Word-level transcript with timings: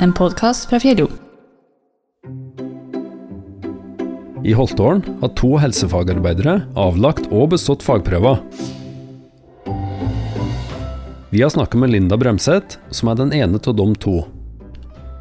en 0.00 0.12
podkast 0.12 0.68
fra 0.70 0.80
Fjelljo. 0.80 1.08
I 4.44 4.52
Holtålen 4.54 5.02
har 5.20 5.32
to 5.36 5.56
helsefagarbeidere 5.58 6.60
avlagt 6.78 7.26
og 7.34 7.50
bestått 7.52 7.82
fagprøver. 7.82 8.38
Vi 11.28 11.42
har 11.42 11.50
snakka 11.52 11.80
med 11.82 11.90
Linda 11.92 12.16
Bremseth, 12.16 12.78
som 12.94 13.10
er 13.10 13.18
den 13.18 13.32
ene 13.36 13.58
av 13.58 13.74
de 13.76 13.86
to. 14.00 14.20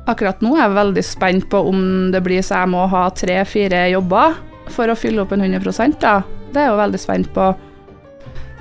Akkurat 0.08 0.40
nå 0.46 0.54
er 0.56 0.64
jeg 0.64 0.78
veldig 0.78 1.04
spent 1.04 1.48
på 1.52 1.60
om 1.68 1.80
det 2.14 2.22
blir 2.24 2.46
så 2.46 2.62
jeg 2.62 2.72
må 2.72 2.86
ha 2.88 3.08
tre-fire 3.12 3.90
jobber 3.92 4.38
for 4.72 4.88
å 4.88 4.96
fylle 4.96 5.26
opp 5.26 5.34
en 5.36 5.44
100 5.44 5.98
da. 6.00 6.22
Det 6.54 6.62
er 6.62 6.70
jeg 6.70 6.76
jo 6.76 6.84
veldig 6.84 7.02
spent 7.02 7.34
på. 7.36 7.48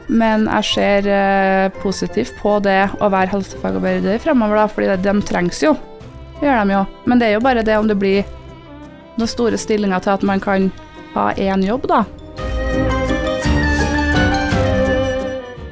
Men 0.06 0.46
jeg 0.46 0.66
ser 0.70 1.06
eh, 1.10 1.68
positivt 1.82 2.34
på 2.40 2.56
det 2.62 2.80
å 3.02 3.10
være 3.10 3.32
helsefagarbeider 3.34 4.18
fremover, 4.22 4.62
da, 4.62 4.66
fordi 4.70 4.98
de 5.02 5.14
trengs 5.26 5.62
jo. 5.62 5.74
Gjør 6.42 6.60
de 6.62 6.74
jo. 6.74 6.82
Men 7.04 7.20
det 7.20 7.28
er 7.28 7.36
jo 7.36 7.44
bare 7.44 7.64
det 7.66 7.78
om 7.78 7.88
det 7.88 7.96
blir 8.00 8.26
noen 9.16 9.30
store 9.30 9.58
stillinger 9.60 10.02
til 10.04 10.16
at 10.16 10.26
man 10.26 10.42
kan 10.42 10.70
ha 11.14 11.30
én 11.40 11.64
jobb, 11.64 11.88
da. 11.88 12.04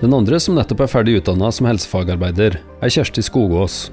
Den 0.00 0.12
andre 0.12 0.37
som 0.40 0.56
nettopp 0.56 0.82
er 0.84 0.90
ferdig 0.92 1.18
utdanna 1.20 1.48
som 1.52 1.68
helsefagarbeider, 1.68 2.59
er 2.60 2.92
Kjersti 2.92 3.23
Skogås. 3.24 3.87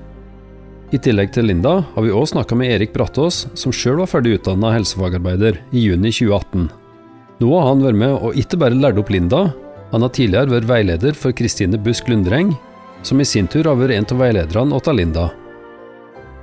I 0.92 1.00
tillegg 1.00 1.32
til 1.32 1.48
Linda 1.48 1.78
har 1.94 2.04
vi 2.04 2.12
òg 2.12 2.26
snakka 2.28 2.56
med 2.60 2.74
Erik 2.74 2.92
Brattås, 2.92 3.46
som 3.56 3.72
sjøl 3.72 4.02
var 4.02 4.12
ferdig 4.12 4.34
utdanna 4.42 4.74
helsefagarbeider 4.76 5.62
i 5.72 5.86
juni 5.86 6.12
2018. 6.12 6.68
Nå 7.40 7.52
har 7.56 7.70
han 7.70 7.86
vært 7.86 8.00
med 8.02 8.18
og 8.18 8.36
ikke 8.40 8.60
bare 8.60 8.76
lært 8.76 9.00
opp 9.00 9.12
Linda, 9.14 9.46
han 9.92 10.04
har 10.04 10.12
tidligere 10.16 10.52
vært 10.52 10.68
veileder 10.68 11.16
for 11.16 11.36
Kristine 11.36 11.80
Busk 11.80 12.12
Lundreng, 12.12 12.52
som 13.08 13.20
i 13.24 13.28
sin 13.28 13.48
tur 13.48 13.72
har 13.72 13.80
vært 13.80 13.96
en 13.96 14.12
av 14.12 14.26
veilederne 14.26 14.76
åt 14.76 14.92
Linda. 14.96 15.30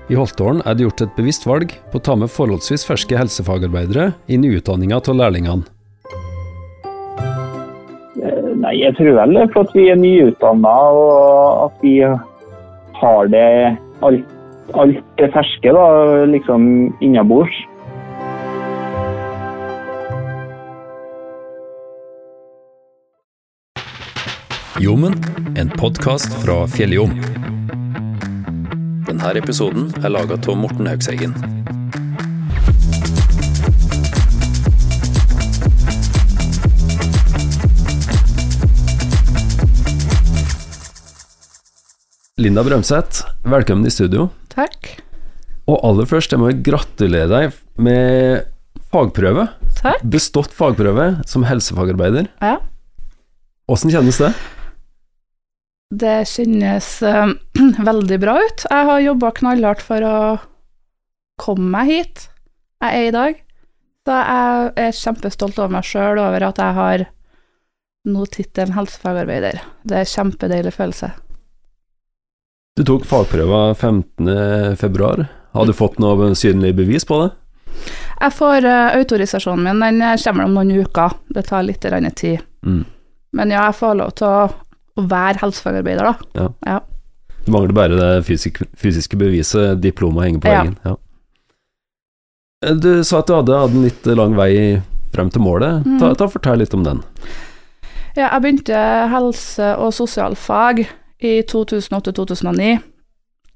I 0.08 0.16
Holtålen 0.16 0.62
er 0.64 0.72
det 0.72 0.86
gjort 0.86 1.02
et 1.04 1.16
bevisst 1.18 1.42
valg 1.44 1.74
på 1.92 1.98
å 2.00 2.04
ta 2.04 2.14
med 2.16 2.30
forholdsvis 2.32 2.86
ferske 2.88 3.16
helsefagarbeidere 3.18 4.14
inn 4.32 4.46
i 4.46 4.54
utdanninga 4.56 5.02
av 5.02 5.18
lærlingene. 5.18 5.68
Nei, 8.58 8.72
jeg 8.80 8.96
tror 8.96 9.18
vel 9.20 9.36
det 9.36 9.42
er 9.44 9.52
for 9.52 9.68
at 9.68 9.76
vi 9.76 9.84
er 9.92 10.00
nyutdanna 10.00 10.72
og 10.96 11.66
at 11.66 11.84
vi 11.84 11.92
har 12.98 13.28
det 13.34 13.50
alt, 14.00 14.32
alt 14.80 15.02
det 15.20 15.28
ferske 15.36 15.74
da, 15.76 15.84
liksom 16.32 16.88
innabords. 17.04 17.52
Jommen, 24.80 25.20
en 25.58 25.68
podkast 25.76 26.32
fra 26.40 26.62
Fjelljom. 26.72 27.12
Denne 29.08 29.30
episoden 29.40 29.86
er 30.04 30.10
laga 30.12 30.36
av 30.36 30.56
Morten 30.60 30.84
Haugseggen. 30.84 31.32
Linda 42.36 42.60
Brømseth, 42.66 43.24
velkommen 43.48 43.88
i 43.88 43.94
studio. 43.94 44.28
Takk. 44.52 44.90
Og 45.64 45.80
aller 45.88 46.04
først, 46.12 46.36
jeg 46.36 46.42
må 46.44 46.52
gratulere 46.68 47.32
deg 47.32 47.56
med 47.80 48.44
fagprøve. 48.92 49.48
Takk. 49.80 50.04
Bestått 50.04 50.52
fagprøve 50.52 51.14
som 51.24 51.48
helsefagarbeider. 51.48 52.28
Ja. 52.44 52.58
Åssen 53.72 53.88
kjennes 53.88 54.20
det? 54.20 54.34
Det 55.88 56.16
kjennes 56.28 56.88
uh, 57.02 57.30
veldig 57.90 58.18
bra 58.20 58.38
ut. 58.42 58.64
Jeg 58.68 58.88
har 58.90 59.04
jobba 59.04 59.30
knallhardt 59.38 59.84
for 59.84 60.04
å 60.04 60.16
komme 61.40 61.70
meg 61.72 61.92
hit 61.92 62.26
jeg 62.78 62.94
er 62.94 63.06
i 63.08 63.14
dag. 63.14 63.38
Så 64.06 64.18
jeg 64.18 64.68
er 64.80 64.98
kjempestolt 64.98 65.58
over 65.58 65.72
meg 65.78 65.86
sjøl 65.86 66.20
over 66.22 66.44
at 66.46 66.60
jeg 66.62 66.76
har 66.76 67.06
nå 68.08 68.26
tittelen 68.32 68.76
helsefagarbeider. 68.76 69.58
Det 69.82 69.96
er 69.96 70.06
en 70.06 70.12
kjempedeilig 70.12 70.72
følelse. 70.76 71.10
Du 72.78 72.84
tok 72.86 73.04
fagprøva 73.08 73.74
15. 73.74 74.76
februar. 74.78 75.26
Har 75.52 75.66
du 75.66 75.74
fått 75.74 75.98
noe 75.98 76.30
synlig 76.38 76.76
bevis 76.78 77.04
på 77.08 77.18
det? 77.24 77.32
Jeg 78.18 78.34
får 78.34 78.64
uh, 78.64 78.94
autorisasjonen 78.98 79.66
min, 79.66 79.82
den 80.00 80.22
kommer 80.22 80.46
om 80.46 80.54
noen 80.56 80.72
uker. 80.84 81.18
Det 81.34 81.44
tar 81.50 81.66
litt 81.66 81.82
tid. 81.82 82.38
Mm. 82.66 82.84
Men 83.34 83.50
ja, 83.52 83.66
jeg 83.68 83.78
får 83.82 83.98
lov 83.98 84.14
til 84.18 84.30
å, 84.30 84.46
å 84.98 85.06
være 85.08 85.40
helsefagarbeider, 85.42 86.04
da. 86.12 86.14
Ja. 86.42 86.48
Ja. 86.66 86.78
Du 87.46 87.52
mangler 87.54 87.72
bare 87.76 87.96
det 87.96 88.24
fysisk, 88.28 88.60
fysiske 88.76 89.16
beviset, 89.20 89.78
diplomet 89.80 90.26
henger 90.28 90.42
på 90.44 90.50
veggen. 90.52 90.74
Ja. 90.84 90.96
Du 92.74 92.90
sa 93.06 93.20
at 93.22 93.28
du 93.30 93.36
hadde 93.36 93.58
hatt 93.62 93.70
en 93.76 93.84
litt 93.86 94.08
lang 94.18 94.34
vei 94.36 94.82
frem 95.14 95.30
til 95.32 95.40
målet. 95.44 95.84
Ta, 96.00 96.10
Mm. 96.10 96.16
ta 96.18 96.26
Fortell 96.28 96.58
litt 96.58 96.74
om 96.74 96.82
den. 96.84 97.02
Ja, 98.16 98.28
jeg 98.34 98.42
begynte 98.42 99.08
helse- 99.12 99.76
og 99.78 99.92
sosialfag 99.94 100.86
i 101.22 101.42
2008-2009. 101.42 102.82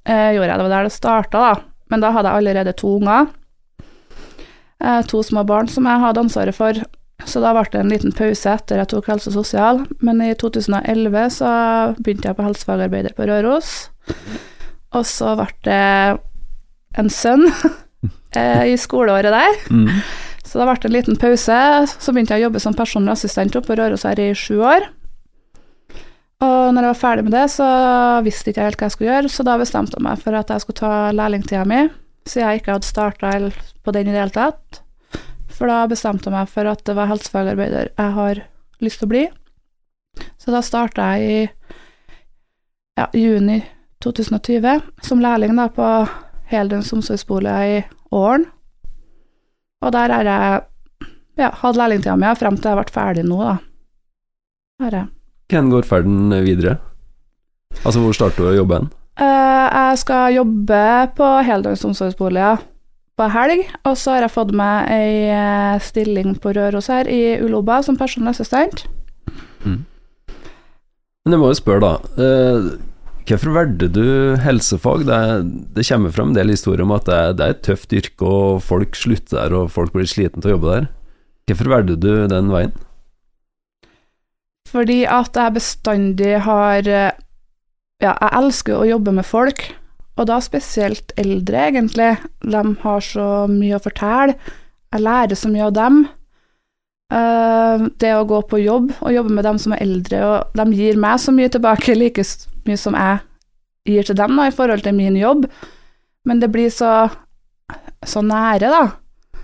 Eh, 0.06 0.32
gjorde 0.34 0.48
jeg, 0.48 0.58
det 0.58 0.66
var 0.66 0.68
der 0.76 0.82
det 0.84 0.92
starta, 0.92 1.38
da. 1.54 1.54
Men 1.90 2.00
da 2.00 2.12
hadde 2.12 2.28
jeg 2.30 2.38
allerede 2.46 2.76
to 2.76 2.96
unger. 2.98 3.26
Eh, 4.80 5.02
to 5.02 5.22
små 5.22 5.44
barn 5.46 5.68
som 5.68 5.84
jeg 5.84 6.00
hadde 6.00 6.20
ansvaret 6.20 6.54
for. 6.54 6.72
Så 7.28 7.42
da 7.42 7.52
ble 7.54 7.64
det 7.72 7.80
en 7.80 7.92
liten 7.92 8.14
pause 8.16 8.56
etter 8.56 8.80
jeg 8.82 8.90
tok 8.92 9.10
helse 9.12 9.30
og 9.30 9.38
sosial. 9.40 9.84
Men 10.04 10.22
i 10.24 10.32
2011 10.38 11.36
så 11.38 11.52
begynte 11.98 12.30
jeg 12.30 12.38
på 12.38 12.46
helsefagarbeider 12.46 13.16
på 13.16 13.28
Røros. 13.30 13.72
Og 14.92 15.06
så 15.08 15.36
ble 15.38 15.48
det 15.66 15.82
en 17.00 17.08
sønn 17.12 17.46
eh, 18.38 18.72
i 18.72 18.76
skoleåret 18.80 19.32
der. 19.32 19.62
Mm. 19.72 20.02
Så 20.44 20.60
da 20.60 20.66
ble 20.68 20.76
det 20.80 20.90
en 20.90 20.96
liten 20.98 21.20
pause. 21.20 21.60
Så 21.92 22.12
begynte 22.12 22.36
jeg 22.36 22.44
å 22.44 22.50
jobbe 22.50 22.60
som 22.64 22.76
personlig 22.76 23.14
assistent 23.14 23.56
oppe 23.56 23.72
på 23.72 23.78
Røros 23.80 24.04
her 24.08 24.20
i 24.20 24.32
sju 24.36 24.58
år. 24.60 24.90
Og 26.42 26.72
når 26.74 26.82
jeg 26.82 26.90
var 26.90 26.98
ferdig 26.98 27.24
med 27.26 27.34
det, 27.36 27.46
så 27.54 27.66
visste 28.26 28.50
ikke 28.50 28.62
jeg 28.62 28.72
helt 28.72 28.80
hva 28.80 28.88
jeg 28.88 28.94
skulle 28.96 29.10
gjøre, 29.12 29.30
så 29.30 29.44
da 29.46 29.58
bestemte 29.60 29.94
jeg 29.94 30.04
meg 30.08 30.22
for 30.24 30.34
at 30.34 30.48
jeg 30.50 30.64
skulle 30.64 30.80
ta 30.80 30.94
lærlingtida 31.14 31.62
mi, 31.70 31.84
siden 32.26 32.48
jeg 32.48 32.62
ikke 32.62 32.74
hadde 32.74 32.88
starta 32.88 33.34
på 33.86 33.94
den 33.94 34.10
i 34.10 34.14
det 34.14 34.18
hele 34.24 34.34
tatt. 34.34 34.80
For 35.52 35.70
da 35.70 35.84
bestemte 35.90 36.30
jeg 36.30 36.34
meg 36.34 36.50
for 36.50 36.68
at 36.70 36.82
det 36.86 36.96
var 36.96 37.10
helsefagarbeider 37.10 37.92
jeg 37.92 38.16
har 38.16 38.42
lyst 38.82 39.02
til 39.02 39.08
å 39.08 39.12
bli. 39.12 39.22
Så 40.40 40.52
da 40.52 40.62
starta 40.64 41.12
jeg 41.14 41.28
i 41.28 41.38
ja, 42.98 43.06
juni 43.16 43.62
2020 44.04 44.82
som 45.06 45.22
lærling 45.22 45.56
da 45.56 45.68
på 45.72 45.88
heldøgns 46.52 46.92
omsorgsbolig 46.96 47.56
i 47.68 47.80
Åren. 48.12 48.46
Og 49.82 49.92
der 49.94 50.14
har 50.14 50.28
jeg 50.28 50.62
ja, 51.40 51.50
hatt 51.62 51.78
lærlingtida 51.78 52.16
mi 52.20 52.32
frem 52.38 52.58
til 52.58 52.72
jeg 52.72 52.80
ble 52.80 52.94
ferdig 52.94 53.24
nå, 53.26 53.38
da. 53.42 53.56
Her 54.82 54.98
er. 54.98 55.06
Hvem 55.52 55.70
går 55.72 55.86
ferden 55.88 56.34
videre? 56.44 56.76
Altså, 57.82 58.02
hvor 58.02 58.14
starter 58.16 58.44
du 58.44 58.50
å 58.50 58.58
jobbe 58.60 58.78
hen? 58.78 58.90
Eh, 59.20 59.66
jeg 59.72 60.02
skal 60.02 60.36
jobbe 60.36 60.82
på 61.16 61.30
heldøgns 61.46 61.84
omsorgsboliger 61.88 62.60
på 63.18 63.28
helg, 63.34 63.66
og 63.84 63.96
så 64.00 64.16
har 64.16 64.26
jeg 64.26 64.34
fått 64.34 64.54
meg 64.56 64.88
ei 64.92 65.28
eh, 65.28 65.76
stilling 65.84 66.34
på 66.40 66.54
Røros 66.56 66.88
her 66.92 67.10
i 67.10 67.36
Uloba 67.42 67.82
som 67.84 67.98
personlig 68.00 68.32
assistent. 68.32 68.86
Men 71.22 71.36
jeg 71.36 71.42
må 71.42 71.52
jo 71.52 71.58
spørre, 71.58 71.82
da. 71.84 72.22
Eh, 72.24 72.70
hvorfor 73.28 73.54
valgte 73.54 73.88
du 73.94 74.06
helsefag? 74.42 75.04
Det, 75.06 75.18
det 75.76 75.86
kommer 75.86 76.14
frem 76.14 76.32
en 76.32 76.38
del 76.38 76.50
historier 76.50 76.82
om 76.82 76.94
at 76.96 77.06
det 77.06 77.18
er, 77.18 77.36
det 77.38 77.44
er 77.44 77.54
et 77.54 77.62
tøft 77.68 77.94
yrke, 77.94 78.26
og 78.26 78.62
folk 78.66 78.98
slutter 78.98 79.38
der, 79.38 79.54
og 79.60 79.70
folk 79.74 79.94
blir 79.94 80.08
sliten 80.10 80.42
til 80.42 80.50
å 80.50 80.56
jobbe 80.56 80.72
der. 80.72 80.88
Hvorfor 81.46 81.70
valgte 81.70 81.98
du 82.02 82.10
den 82.30 82.50
veien? 82.54 82.74
Fordi 84.72 85.02
at 85.10 85.36
jeg 85.36 85.54
bestandig 85.58 86.32
har 86.46 86.88
eh, 86.88 87.12
Ja, 88.02 88.16
jeg 88.16 88.32
elsker 88.40 88.80
å 88.80 88.86
jobbe 88.88 89.12
med 89.14 89.26
folk, 89.28 89.60
og 90.20 90.28
da 90.28 90.38
spesielt 90.44 91.14
eldre, 91.20 91.68
egentlig. 91.70 92.10
De 92.44 92.62
har 92.82 93.04
så 93.04 93.28
mye 93.48 93.78
å 93.78 93.82
fortelle. 93.82 94.36
Jeg 94.92 95.04
lærer 95.06 95.38
så 95.38 95.48
mye 95.48 95.68
av 95.70 95.76
dem. 95.76 96.02
Eh, 97.12 97.84
det 98.00 98.12
å 98.16 98.24
gå 98.28 98.40
på 98.48 98.60
jobb 98.60 98.92
og 99.00 99.12
jobbe 99.12 99.36
med 99.36 99.44
dem 99.48 99.60
som 99.60 99.74
er 99.74 99.82
eldre, 99.84 100.22
og 100.28 100.56
de 100.58 100.66
gir 100.76 101.00
meg 101.00 101.20
så 101.20 101.32
mye 101.34 101.50
tilbake, 101.52 101.96
like 101.96 102.24
mye 102.68 102.80
som 102.80 102.96
jeg 102.96 103.22
gir 103.88 104.08
til 104.08 104.18
dem 104.20 104.36
da, 104.38 104.48
i 104.48 104.54
forhold 104.54 104.84
til 104.84 104.96
min 104.96 105.16
jobb. 105.16 105.46
Men 106.28 106.40
det 106.40 106.52
blir 106.54 106.70
så, 106.70 107.08
så 108.04 108.22
nære, 108.24 108.70
da. 108.72 109.40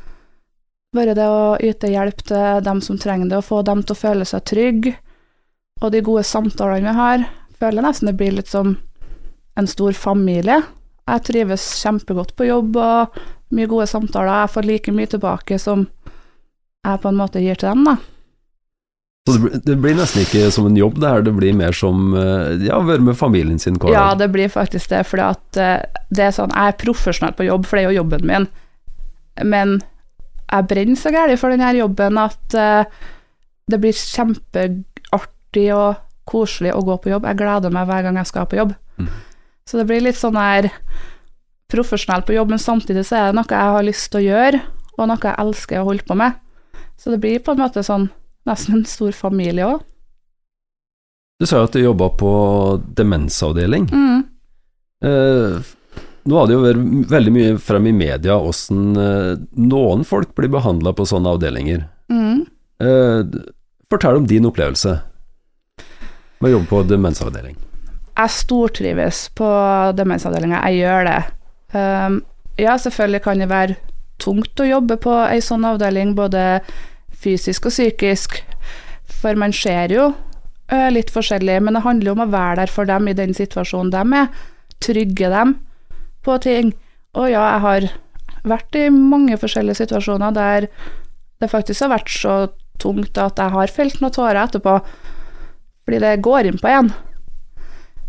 Bare 0.96 1.16
det 1.16 1.26
å 1.28 1.56
yte 1.60 1.90
hjelp 1.92 2.22
til 2.28 2.62
dem 2.64 2.80
som 2.84 3.00
trenger 3.00 3.32
det, 3.32 3.40
og 3.40 3.48
få 3.48 3.62
dem 3.66 3.82
til 3.82 3.96
å 3.96 4.02
føle 4.04 4.28
seg 4.28 4.44
trygge, 4.48 4.94
og 5.82 5.92
de 5.94 6.04
gode 6.04 6.24
samtalene 6.26 6.88
vi 6.88 7.00
har, 7.00 7.26
føler 7.58 7.80
jeg 7.80 7.88
nesten 7.88 8.08
det 8.10 8.18
blir 8.20 8.36
litt 8.36 8.50
som 8.50 8.76
en 9.58 9.66
stor 9.70 9.92
familie. 9.98 10.60
Jeg 11.08 11.24
trives 11.26 11.64
kjempegodt 11.82 12.34
på 12.38 12.46
jobb, 12.48 12.76
og 12.76 13.18
mye 13.56 13.68
gode 13.70 13.86
samtaler. 13.90 14.44
Jeg 14.44 14.52
får 14.54 14.66
like 14.68 14.92
mye 14.94 15.08
tilbake 15.10 15.58
som 15.60 15.86
jeg 16.86 17.00
på 17.02 17.10
en 17.10 17.18
måte 17.18 17.40
gir 17.42 17.58
til 17.58 17.72
dem, 17.72 17.84
da. 17.88 17.96
Så 19.28 19.34
det, 19.64 19.74
blir- 19.76 19.96
nesten 19.98 20.22
ikke 20.22 20.46
som 20.54 20.64
en 20.70 20.76
jobb, 20.78 21.00
det 21.02 21.08
her, 21.10 21.20
det 21.26 21.34
blir 21.36 21.52
mer 21.56 21.74
som 21.76 22.14
eh, 22.16 22.62
ja, 22.64 22.78
være 22.80 23.02
med 23.04 23.16
familien 23.18 23.58
sin 23.60 23.76
hver 23.76 23.92
Ja, 23.92 24.06
det 24.16 24.30
blir 24.32 24.48
faktisk 24.48 24.88
det, 24.88 25.02
for 25.04 25.20
eh, 25.20 25.82
det 26.08 26.22
er 26.24 26.32
sånn 26.32 26.54
Jeg 26.54 26.72
er 26.72 26.78
profesjonell 26.80 27.34
på 27.36 27.44
jobb, 27.44 27.66
for 27.68 27.76
det 27.76 27.82
er 27.84 27.90
jo 27.90 27.98
jobben 27.98 28.24
min, 28.30 28.46
men 29.44 29.74
jeg 30.48 30.64
brenner 30.70 30.96
så 30.96 31.12
gærent 31.12 31.42
for 31.42 31.52
denne 31.52 31.74
jobben 31.76 32.16
at 32.22 32.56
eh, 32.56 32.84
det 33.68 33.80
blir 33.82 33.92
kjempeartig 33.92 35.66
og 35.76 36.00
koselig 36.28 36.72
å 36.72 36.80
gå 36.88 36.96
på 37.04 37.12
jobb. 37.12 37.26
Jeg 37.28 37.36
gleder 37.42 37.72
meg 37.74 37.84
hver 37.88 38.06
gang 38.08 38.16
jeg 38.22 38.30
skal 38.32 38.48
på 38.48 38.56
jobb. 38.62 38.72
Mhm. 38.96 39.24
Så 39.68 39.76
det 39.76 39.84
blir 39.90 40.00
litt 40.00 40.16
sånn 40.16 40.38
her 40.40 40.70
profesjonell 41.68 42.24
på 42.24 42.32
jobb, 42.32 42.54
men 42.54 42.62
samtidig 42.62 43.04
så 43.04 43.18
er 43.18 43.26
det 43.28 43.36
noe 43.36 43.52
jeg 43.52 43.74
har 43.76 43.84
lyst 43.84 44.08
til 44.08 44.22
å 44.22 44.24
gjøre, 44.24 44.60
og 44.96 45.10
noe 45.10 45.20
jeg 45.20 45.40
elsker 45.44 45.82
å 45.82 45.88
holde 45.90 46.06
på 46.08 46.16
med. 46.16 46.38
Så 46.96 47.12
det 47.12 47.20
blir 47.20 47.42
på 47.44 47.52
en 47.52 47.60
måte 47.60 47.84
sånn 47.84 48.08
nesten 48.48 48.78
en 48.78 48.86
stor 48.88 49.12
familie 49.12 49.68
òg. 49.68 49.84
Du 51.38 51.46
sa 51.46 51.60
jo 51.60 51.68
at 51.68 51.76
du 51.76 51.82
jobba 51.82 52.08
på 52.18 52.30
demensavdeling. 52.98 53.90
Mm. 53.92 54.24
Eh, 55.04 55.68
nå 56.28 56.40
har 56.40 56.48
det 56.48 56.56
jo 56.56 56.64
vært 56.64 57.12
veldig 57.12 57.36
mye 57.36 57.52
frem 57.62 57.92
i 57.92 57.94
media 57.94 58.40
hvordan 58.40 59.04
eh, 59.04 59.44
noen 59.68 60.02
folk 60.08 60.32
blir 60.34 60.50
behandla 60.56 60.96
på 60.96 61.06
sånne 61.12 61.36
avdelinger. 61.36 61.84
Mm. 62.10 62.42
Eh, 62.82 63.38
fortell 63.92 64.18
om 64.18 64.26
din 64.26 64.48
opplevelse 64.48 64.96
med 66.40 66.50
å 66.50 66.56
jobbe 66.56 66.72
på 66.72 66.84
demensavdeling. 66.88 67.67
Jeg 68.18 68.34
stortrives 68.34 69.26
på 69.38 69.48
demensavdelinga, 69.98 70.62
jeg 70.66 70.82
gjør 70.82 71.06
det. 71.06 71.18
Um, 71.74 72.22
ja, 72.58 72.74
selvfølgelig 72.80 73.22
kan 73.22 73.42
det 73.42 73.50
være 73.50 73.76
tungt 74.18 74.58
å 74.58 74.66
jobbe 74.66 74.98
på 74.98 75.14
ei 75.28 75.38
sånn 75.44 75.66
avdeling, 75.68 76.16
både 76.18 76.60
fysisk 77.14 77.68
og 77.68 77.74
psykisk, 77.74 78.40
for 79.20 79.38
man 79.38 79.54
ser 79.54 79.94
jo 79.94 80.10
uh, 80.10 80.88
litt 80.90 81.12
forskjellig, 81.14 81.60
men 81.62 81.78
det 81.78 81.84
handler 81.86 82.14
om 82.14 82.24
å 82.26 82.30
være 82.32 82.64
der 82.64 82.74
for 82.74 82.90
dem 82.90 83.08
i 83.10 83.16
den 83.18 83.34
situasjonen 83.36 83.94
de 83.94 84.22
er, 84.22 84.30
trygge 84.82 85.30
dem 85.30 85.56
på 86.26 86.38
ting. 86.42 86.74
Og 87.18 87.30
ja, 87.30 87.44
jeg 87.54 87.64
har 87.66 87.90
vært 88.48 88.78
i 88.78 88.88
mange 88.94 89.38
forskjellige 89.38 89.84
situasjoner 89.84 90.34
der 90.34 90.68
det 91.38 91.50
faktisk 91.50 91.84
har 91.84 91.94
vært 91.94 92.10
så 92.10 92.38
tungt 92.82 93.18
at 93.18 93.38
jeg 93.38 93.54
har 93.54 93.74
felt 93.74 94.00
noen 94.02 94.14
tårer 94.14 94.40
etterpå, 94.42 94.78
fordi 95.86 96.00
det 96.02 96.18
går 96.26 96.50
inn 96.50 96.58
på 96.58 96.70
en. 96.70 96.90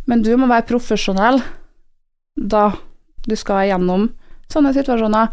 Men 0.10 0.24
du 0.26 0.32
må 0.40 0.50
være 0.50 0.68
profesjonell 0.70 1.42
da 2.40 2.70
du 3.28 3.36
skal 3.38 3.68
gjennom 3.70 4.08
sånne 4.50 4.74
situasjoner. 4.74 5.30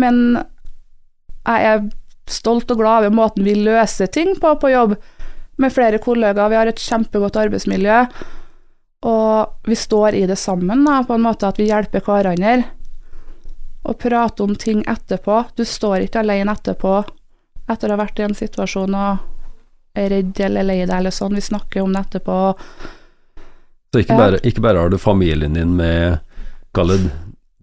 Men 0.00 0.20
jeg 1.44 1.68
er 1.70 1.84
stolt 2.30 2.70
og 2.72 2.80
glad 2.80 3.04
over 3.04 3.14
måten 3.14 3.44
vi 3.46 3.54
løser 3.60 4.08
ting 4.10 4.32
på 4.40 4.54
på 4.60 4.72
jobb, 4.72 4.96
med 5.56 5.70
flere 5.70 6.00
kollegaer. 6.02 6.50
Vi 6.50 6.56
har 6.58 6.66
et 6.66 6.80
kjempegodt 6.82 7.36
arbeidsmiljø, 7.38 7.98
og 9.06 9.68
vi 9.68 9.76
står 9.78 10.16
i 10.18 10.24
det 10.26 10.38
sammen, 10.40 10.82
da, 10.88 11.02
på 11.06 11.14
en 11.14 11.26
måte 11.26 11.46
at 11.46 11.60
vi 11.60 11.68
hjelper 11.68 12.02
hverandre. 12.02 12.64
Og 13.84 13.98
prater 14.00 14.48
om 14.48 14.56
ting 14.56 14.80
etterpå. 14.88 15.42
Du 15.54 15.62
står 15.68 16.06
ikke 16.06 16.24
alene 16.24 16.56
etterpå 16.56 16.96
etter 17.70 17.88
å 17.88 17.94
ha 17.94 18.00
vært 18.00 18.18
i 18.18 18.24
en 18.26 18.36
situasjon 18.36 18.96
og 18.96 19.98
er 20.00 20.10
redd 20.10 20.40
eller 20.42 20.66
lei 20.66 20.78
deg 20.82 20.96
eller 20.96 21.14
sånn. 21.14 21.36
Vi 21.36 21.44
snakker 21.44 21.84
om 21.84 21.92
det 21.94 22.06
etterpå. 22.06 22.38
Så 23.94 24.02
ikke 24.02 24.18
bare, 24.18 24.40
ikke 24.42 24.64
bare 24.64 24.82
har 24.82 24.90
du 24.90 24.98
familien 24.98 25.54
din 25.54 25.76
med 25.78 26.18
kall 26.74 26.90
det 26.90 27.12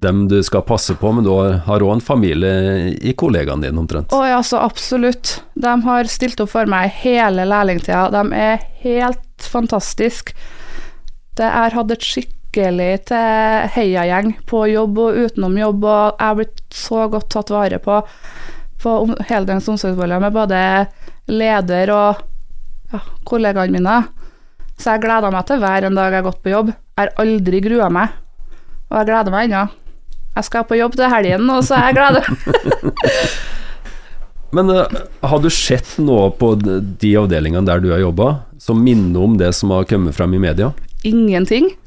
dem 0.02 0.24
du 0.32 0.40
skal 0.42 0.64
passe 0.66 0.96
på, 0.98 1.12
men 1.14 1.26
du 1.28 1.30
har 1.30 1.84
òg 1.84 1.92
en 1.94 2.00
familie 2.02 2.88
i 2.98 3.12
kollegaene 3.14 3.68
dine 3.68 3.78
omtrent. 3.84 4.14
Å 4.18 4.22
ja, 4.26 4.40
så 4.42 4.58
absolutt. 4.64 5.36
De 5.54 5.74
har 5.84 6.10
stilt 6.10 6.42
opp 6.42 6.50
for 6.56 6.70
meg 6.70 6.90
hele 7.04 7.46
lærlingtida. 7.46 8.08
De 8.10 8.24
er 8.34 8.64
helt 8.82 9.46
fantastiske. 9.46 10.34
Jeg 11.38 11.54
har 11.54 11.78
hatt 11.78 11.94
et 11.94 12.08
skikkelig 12.08 12.90
til 13.12 13.70
heiagjeng 13.76 14.34
på 14.50 14.64
jobb 14.72 15.04
og 15.06 15.20
utenom 15.22 15.60
jobb, 15.62 15.86
og 15.86 16.02
jeg 16.18 16.26
har 16.26 16.40
blitt 16.40 16.66
så 16.74 17.06
godt 17.14 17.30
tatt 17.36 17.54
vare 17.54 17.78
på 17.84 18.02
på 18.82 18.92
heldøgns 19.30 19.68
omsorgsboliger 19.70 20.24
med 20.24 20.34
både 20.34 20.60
leder 21.30 21.92
og 21.94 22.22
ja, 22.90 23.02
kollegaene 23.30 23.78
mine. 23.78 23.98
Så 24.82 24.96
jeg 24.96 25.04
gleder 25.04 25.34
meg 25.34 25.46
til 25.46 25.62
hver 25.62 25.86
en 25.86 25.98
dag 25.98 26.10
jeg 26.10 26.24
har 26.24 26.26
gått 26.26 26.42
på 26.42 26.54
jobb. 26.54 26.72
Jeg 26.74 27.04
har 27.04 27.12
aldri 27.22 27.62
grua 27.62 27.90
meg, 27.94 28.14
og 28.90 28.98
jeg 28.98 29.10
gleder 29.12 29.34
meg 29.34 29.50
ennå. 29.50 29.64
Jeg 30.36 30.48
skal 30.48 30.66
på 30.66 30.80
jobb 30.80 30.96
til 30.98 31.12
helgen, 31.12 31.50
og 31.54 31.66
så 31.68 31.78
er 31.78 31.92
jeg 31.92 31.98
glad. 32.00 32.22
Men 34.56 34.72
uh, 34.74 34.88
har 35.24 35.40
du 35.40 35.48
sett 35.54 35.94
noe 36.04 36.32
på 36.36 36.56
de 36.60 36.80
de 36.82 37.12
avdelingene 37.20 37.68
der 37.68 37.84
du 37.84 37.92
har 37.94 38.02
jobba, 38.02 38.34
som 38.60 38.82
minner 38.84 39.24
om 39.24 39.38
det 39.40 39.54
som 39.56 39.72
har 39.72 39.86
kommet 39.88 40.18
frem 40.18 40.34
i 40.36 40.42
media? 40.50 40.74
ingenting. 41.04 41.78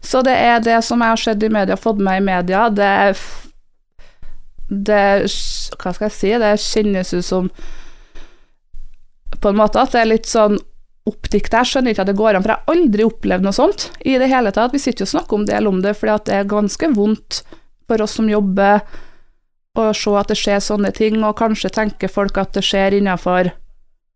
Så 0.00 0.22
det 0.22 0.32
er 0.32 0.60
det 0.60 0.82
som 0.84 1.00
jeg 1.00 1.08
har 1.08 1.20
sett 1.20 1.42
i 1.42 1.48
media, 1.48 1.76
fått 1.76 2.00
med 2.00 2.20
i 2.20 2.24
media, 2.24 2.68
det 2.68 2.84
er 2.84 3.24
Det 4.68 5.28
Hva 5.78 5.92
skal 5.92 6.08
jeg 6.08 6.16
si? 6.16 6.30
Det 6.40 6.52
kjennes 6.60 7.12
ut 7.12 7.24
som 7.24 7.50
På 9.40 9.52
en 9.52 9.58
måte 9.58 9.80
at 9.80 9.92
det 9.92 10.00
er 10.00 10.08
litt 10.08 10.28
sånn 10.28 10.56
oppdikt. 11.08 11.52
Jeg 11.52 11.68
skjønner 11.68 11.92
ikke 11.92 12.04
at 12.04 12.10
det 12.10 12.18
går 12.18 12.36
an, 12.36 12.44
for 12.44 12.54
jeg 12.54 12.62
har 12.62 12.76
aldri 12.76 13.06
opplevd 13.06 13.44
noe 13.44 13.56
sånt 13.56 13.88
i 14.04 14.16
det 14.20 14.30
hele 14.32 14.52
tatt. 14.54 14.72
Vi 14.72 14.80
sitter 14.82 15.04
jo 15.04 15.08
og 15.08 15.14
snakker 15.14 15.38
om 15.38 15.48
del 15.48 15.68
om 15.68 15.82
det, 15.84 15.96
fordi 15.98 16.14
at 16.14 16.28
det 16.28 16.38
er 16.38 16.52
ganske 16.52 16.90
vondt 16.96 17.42
for 17.88 18.04
oss 18.04 18.16
som 18.16 18.30
jobber 18.30 18.80
å 19.74 19.88
se 19.96 20.14
at 20.16 20.30
det 20.30 20.38
skjer 20.38 20.62
sånne 20.62 20.92
ting, 20.94 21.18
og 21.26 21.36
kanskje 21.38 21.72
tenker 21.74 22.12
folk 22.12 22.38
at 22.40 22.54
det 22.56 22.62
skjer 22.64 23.00
innenfor 23.00 23.50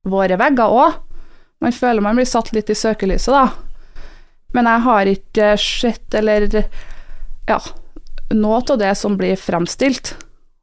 våre 0.08 0.38
vegger 0.40 0.74
òg. 0.84 1.00
Man 1.60 1.74
føler 1.74 2.04
man 2.04 2.16
blir 2.16 2.28
satt 2.28 2.52
litt 2.54 2.70
i 2.70 2.78
søkelyset, 2.78 3.34
da. 3.34 3.48
Men 4.54 4.70
jeg 4.70 4.84
har 4.86 5.10
ikke 5.10 5.48
sett, 5.60 6.14
eller 6.16 6.46
ja, 7.48 7.58
noe 8.32 8.60
av 8.62 8.78
det 8.80 8.94
som 8.96 9.18
blir 9.18 9.36
fremstilt 9.40 10.14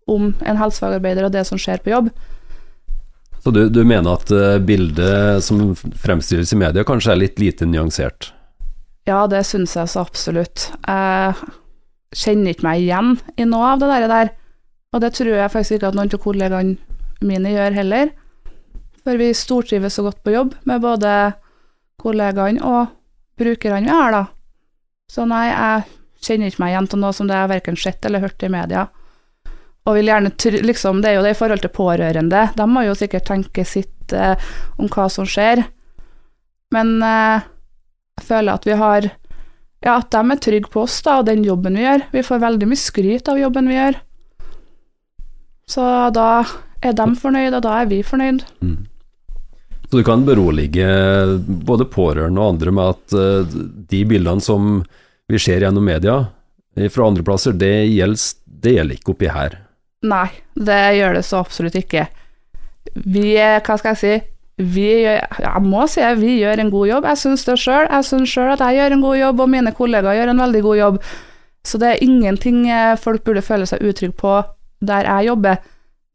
om 0.10 0.31
en 0.45 0.57
helsefagarbeider 0.57 1.28
og 1.28 1.36
det 1.36 1.44
som 1.50 1.60
skjer 1.62 1.83
på 1.83 1.92
jobb. 1.92 2.10
Så 3.45 3.51
du, 3.51 3.68
du 3.69 3.83
mener 3.86 4.15
at 4.18 4.31
eh, 4.33 4.57
bildet 4.57 5.44
som 5.45 5.75
fremstilles 5.77 6.50
i 6.50 6.57
media 6.57 6.81
kanskje 6.88 7.12
er 7.13 7.19
litt 7.21 7.38
lite 7.38 7.68
nyansert? 7.69 8.31
Ja, 9.06 9.27
det 9.30 9.44
syns 9.45 9.75
jeg 9.77 9.92
så 9.92 10.01
absolutt. 10.01 10.71
Jeg 10.81 11.36
kjenner 12.18 12.56
ikke 12.56 12.65
meg 12.65 12.81
igjen 12.81 13.12
i 13.38 13.45
noe 13.45 13.75
av 13.75 13.83
det 13.83 14.00
der. 14.09 14.31
Og 14.97 15.03
det 15.03 15.12
tror 15.13 15.36
jeg 15.38 15.53
faktisk 15.53 15.77
ikke 15.77 15.92
at 15.92 16.00
noen 16.00 16.09
av 16.09 16.24
kollegaene 16.24 17.21
mine 17.21 17.53
gjør 17.53 17.77
heller. 17.77 18.09
For 19.06 19.21
vi 19.21 19.30
stortrives 19.38 20.00
så 20.00 20.07
godt 20.07 20.24
på 20.25 20.33
jobb 20.33 20.57
med 20.65 20.81
både 20.81 21.13
kollegaene 22.01 22.65
og 22.65 22.95
brukerne 23.38 23.86
vi 23.86 23.94
har, 23.94 24.09
da. 24.15 24.24
Så 25.06 25.30
nei, 25.30 25.51
jeg 25.51 25.86
kjenner 26.25 26.50
ikke 26.50 26.65
meg 26.65 26.74
igjen 26.74 26.89
til 26.89 27.06
noe 27.06 27.14
som 27.14 27.30
det 27.30 27.37
jeg 27.37 27.54
verken 27.54 27.78
sett 27.78 28.09
eller 28.09 28.25
hørt 28.25 28.42
i 28.42 28.49
media. 28.49 28.87
Og 29.85 29.97
vil 29.99 30.09
gjerne 30.09 30.31
liksom, 30.65 31.01
Det 31.01 31.11
er 31.11 31.19
jo 31.19 31.25
det 31.25 31.35
i 31.35 31.37
forhold 31.37 31.61
til 31.61 31.73
pårørende. 31.73 32.47
De 32.57 32.65
må 32.69 32.85
jo 32.87 32.95
sikkert 32.97 33.27
tenke 33.30 33.65
sitt 33.65 34.13
eh, 34.13 34.33
om 34.81 34.89
hva 34.89 35.06
som 35.13 35.27
skjer. 35.30 35.61
Men 36.73 36.97
eh, 37.06 37.45
jeg 38.19 38.27
føler 38.31 38.56
at 38.56 38.65
vi 38.68 38.80
har 38.80 39.11
Ja, 39.85 39.99
at 39.99 40.09
de 40.09 40.21
er 40.33 40.42
trygge 40.42 40.71
på 40.73 40.81
oss 40.87 40.97
da, 41.06 41.19
og 41.19 41.27
den 41.27 41.44
jobben 41.45 41.75
vi 41.77 41.83
gjør. 41.83 42.07
Vi 42.09 42.25
får 42.25 42.42
veldig 42.42 42.69
mye 42.71 42.81
skryt 42.81 43.27
av 43.30 43.37
jobben 43.37 43.68
vi 43.69 43.75
gjør. 43.77 43.99
Så 45.69 45.83
da 46.15 46.30
er 46.81 46.95
de 46.97 47.06
fornøyd, 47.19 47.54
og 47.54 47.61
da 47.65 47.75
er 47.81 47.89
vi 47.92 47.99
fornøyd. 48.06 48.42
Mm. 48.65 48.80
Så 49.89 49.99
du 49.99 50.04
kan 50.04 50.25
berolige 50.25 50.87
både 51.45 51.85
pårørende 51.85 52.42
og 52.42 52.56
andre 52.56 52.73
med 52.73 52.95
at 52.95 53.18
eh, 53.19 53.59
de 53.94 54.01
bildene 54.09 54.42
som 54.42 54.80
vi 55.30 55.42
ser 55.42 55.61
gjennom 55.61 55.85
media 55.85 56.18
eh, 56.77 56.89
fra 56.89 57.06
andre 57.06 57.25
plasser, 57.25 57.54
det 57.54 57.85
gjelder, 57.92 58.25
det 58.65 58.75
gjelder 58.80 58.99
ikke 58.99 59.13
oppi 59.13 59.30
her. 59.30 59.59
Nei, 60.06 60.30
det 60.56 60.80
gjør 61.00 61.19
det 61.19 61.26
så 61.26 61.42
absolutt 61.42 61.78
ikke. 61.80 62.07
Vi 62.95 63.33
hva 63.35 63.78
skal 63.80 63.94
jeg 63.95 64.02
si, 64.02 64.16
vi 64.56 64.88
gjør, 65.04 65.40
jeg 65.44 65.68
må 65.68 65.83
si 65.92 66.04
at 66.06 66.19
vi 66.21 66.38
gjør 66.40 66.62
en 66.64 66.71
god 66.71 66.88
jobb. 66.88 67.07
Jeg 67.12 67.21
syns 67.26 67.45
det 67.47 67.57
sjøl. 67.59 67.88
Jeg 67.92 68.07
syns 68.07 68.31
sjøl 68.31 68.54
at 68.54 68.64
jeg 68.64 68.80
gjør 68.80 68.95
en 68.95 69.04
god 69.04 69.18
jobb, 69.19 69.42
og 69.44 69.52
mine 69.52 69.74
kollegaer 69.76 70.19
gjør 70.21 70.31
en 70.31 70.44
veldig 70.45 70.62
god 70.64 70.80
jobb. 70.80 71.00
Så 71.66 71.80
det 71.81 71.90
er 71.90 72.04
ingenting 72.06 72.68
eh, 72.69 72.94
folk 73.02 73.26
burde 73.26 73.44
føle 73.44 73.66
seg 73.68 73.83
utrygge 73.83 74.16
på 74.21 74.35
der 74.85 75.09
jeg 75.09 75.31
jobber. 75.31 75.59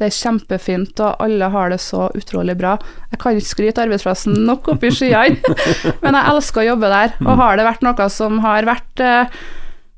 Det 0.00 0.09
er 0.09 0.16
kjempefint, 0.16 1.00
og 1.04 1.20
alle 1.20 1.50
har 1.52 1.73
det 1.75 1.80
så 1.85 2.06
utrolig 2.16 2.54
bra. 2.56 2.78
Jeg 3.12 3.20
kan 3.20 3.37
ikke 3.37 3.50
skryte 3.50 3.82
arbeidsplassen 3.85 4.38
nok 4.49 4.70
opp 4.73 4.87
i 4.88 4.92
skyene, 4.94 5.56
men 6.04 6.16
jeg 6.16 6.32
elsker 6.32 6.62
å 6.62 6.68
jobbe 6.70 6.92
der. 6.94 7.16
Og 7.26 7.35
har 7.42 7.61
det 7.61 7.66
vært 7.68 7.85
noe 7.85 8.06
som 8.14 8.40
har 8.47 8.68
vært 8.68 9.04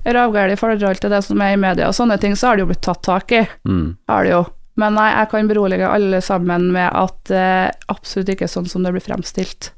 eh, 0.05 0.13
ravgalt 0.15 0.53
i 0.53 0.59
forhold 0.61 1.01
til 1.01 1.11
det 1.11 1.23
som 1.25 1.41
er 1.45 1.55
i 1.55 1.61
media 1.61 1.89
og 1.89 1.95
sånne 1.97 2.19
ting, 2.21 2.35
så 2.37 2.49
har 2.53 2.57
det 2.57 2.65
jo 2.67 2.71
blitt 2.73 2.83
tatt 2.85 3.03
tak 3.07 3.33
i. 3.33 3.45
Mm. 3.69 3.97
Har 4.09 4.25
det 4.25 4.35
jo. 4.35 4.43
Men 4.81 4.95
nei, 4.97 5.11
jeg 5.13 5.29
kan 5.31 5.49
berolige 5.51 5.89
alle 5.93 6.21
sammen 6.25 6.71
med 6.73 6.89
at 6.97 7.19
det 7.29 7.49
absolutt 7.93 8.31
ikke 8.33 8.47
er 8.49 8.53
sånn 8.55 8.69
som 8.71 8.83
det 8.87 8.93
blir 8.95 9.05
fremstilt. 9.05 9.73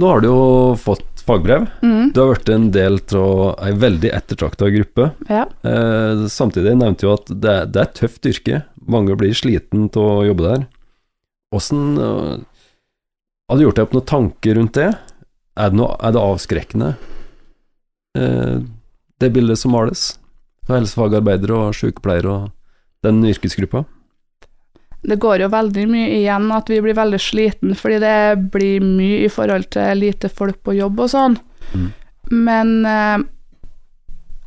Nå 0.00 0.08
har 0.10 0.22
du 0.24 0.26
jo 0.26 0.38
fått 0.80 1.22
fagbrev. 1.24 1.66
Mm, 1.84 2.10
Du 2.12 2.20
har 2.20 2.32
blitt 2.34 2.48
en 2.52 2.70
del 2.74 2.98
av 3.16 3.60
ei 3.64 3.72
veldig 3.78 4.10
ettertrakta 4.12 4.68
gruppe. 4.74 5.10
ja. 5.28 5.44
Eh, 5.62 6.24
samtidig 6.28 6.74
nevnte 6.76 7.06
du 7.06 7.12
at 7.12 7.26
det, 7.30 7.54
det 7.72 7.80
er 7.80 7.86
et 7.86 7.94
tøft 8.00 8.26
yrke. 8.26 8.62
Mange 8.88 9.14
blir 9.16 9.32
sliten 9.36 9.86
av 9.94 10.02
å 10.02 10.24
jobbe 10.26 10.48
der. 10.48 10.66
Åssen 11.54 11.96
øh, 11.98 12.38
Har 13.48 13.56
du 13.56 13.62
gjort 13.62 13.76
deg 13.76 13.86
opp 13.86 13.94
noen 13.94 14.08
tanker 14.10 14.54
rundt 14.58 14.74
det? 14.74 14.90
Er 15.54 15.70
det, 15.70 15.78
noe, 15.78 15.94
er 16.02 16.12
det 16.16 16.20
avskrekkende, 16.24 16.88
eh, 16.96 17.23
det 18.14 19.30
bildet 19.34 19.58
som 19.58 19.72
males 19.74 20.04
av 20.68 20.76
helsefagarbeidere 20.78 21.56
og 21.58 21.74
sykepleiere 21.76 22.30
og 22.30 22.52
den 23.04 23.24
yrkesgruppa? 23.26 23.84
Det 25.04 25.18
går 25.20 25.42
jo 25.44 25.50
veldig 25.52 25.84
mye 25.90 26.12
igjen 26.16 26.48
at 26.56 26.70
vi 26.72 26.80
blir 26.80 26.96
veldig 26.96 27.20
sliten, 27.20 27.74
fordi 27.76 27.98
det 28.00 28.18
blir 28.54 28.84
mye 28.84 29.24
i 29.26 29.32
forhold 29.32 29.68
til 29.74 30.00
lite 30.00 30.30
folk 30.32 30.62
på 30.64 30.76
jobb 30.78 31.02
og 31.04 31.10
sånn. 31.12 31.36
Mm. 31.74 31.90
Men 32.46 32.70
eh, 32.88 33.26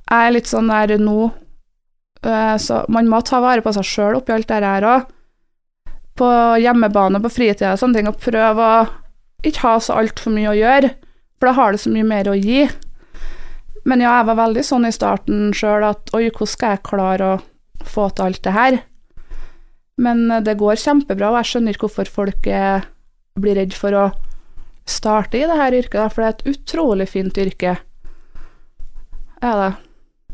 jeg 0.08 0.18
er 0.18 0.34
litt 0.34 0.50
sånn 0.50 0.72
der 0.72 0.96
nå 1.02 1.28
eh, 1.28 2.56
Så 2.62 2.80
man 2.94 3.10
må 3.12 3.20
ta 3.26 3.42
vare 3.44 3.62
på 3.62 3.74
seg 3.76 3.86
sjøl 3.86 4.18
oppi 4.18 4.34
alt 4.34 4.50
det 4.50 4.64
her 4.64 4.88
òg. 4.96 5.14
På 6.18 6.30
hjemmebane, 6.58 7.22
på 7.22 7.30
fritida 7.30 7.76
og 7.76 7.82
sånne 7.84 8.00
ting, 8.00 8.10
og 8.10 8.18
prøve 8.24 8.66
å 8.66 8.86
ikke 9.46 9.68
ha 9.68 9.76
så 9.84 10.00
altfor 10.02 10.34
mye 10.34 10.50
å 10.50 10.58
gjøre, 10.58 10.90
for 11.38 11.52
da 11.52 11.54
har 11.60 11.76
det 11.76 11.84
så 11.84 11.92
mye 11.94 12.08
mer 12.08 12.32
å 12.32 12.34
gi. 12.34 12.64
Men 13.88 14.02
ja, 14.04 14.18
jeg 14.20 14.28
var 14.28 14.40
veldig 14.42 14.64
sånn 14.68 14.86
i 14.90 14.92
starten 14.92 15.52
sjøl 15.56 15.86
at 15.88 16.10
oi, 16.18 16.26
hvordan 16.28 16.52
skal 16.52 16.74
jeg 16.76 16.84
klare 16.90 17.28
å 17.38 17.88
få 17.88 18.10
til 18.12 18.26
alt 18.28 18.42
det 18.44 18.54
her? 18.56 18.80
Men 19.98 20.26
eh, 20.32 20.42
det 20.44 20.58
går 20.60 20.76
kjempebra, 20.82 21.32
og 21.32 21.40
jeg 21.42 21.52
skjønner 21.54 21.76
ikke 21.78 21.88
hvorfor 21.88 22.12
folk 22.12 22.48
eh, 22.52 22.84
blir 23.40 23.56
redd 23.58 23.76
for 23.78 23.96
å 23.96 24.06
starte 24.88 25.40
i 25.40 25.46
det 25.48 25.56
her 25.60 25.76
yrket, 25.76 26.14
for 26.14 26.24
det 26.24 26.28
er 26.28 26.36
et 26.36 26.50
utrolig 26.56 27.08
fint 27.12 27.38
yrke. 27.40 27.78
Er 29.44 29.62
det. 29.62 29.72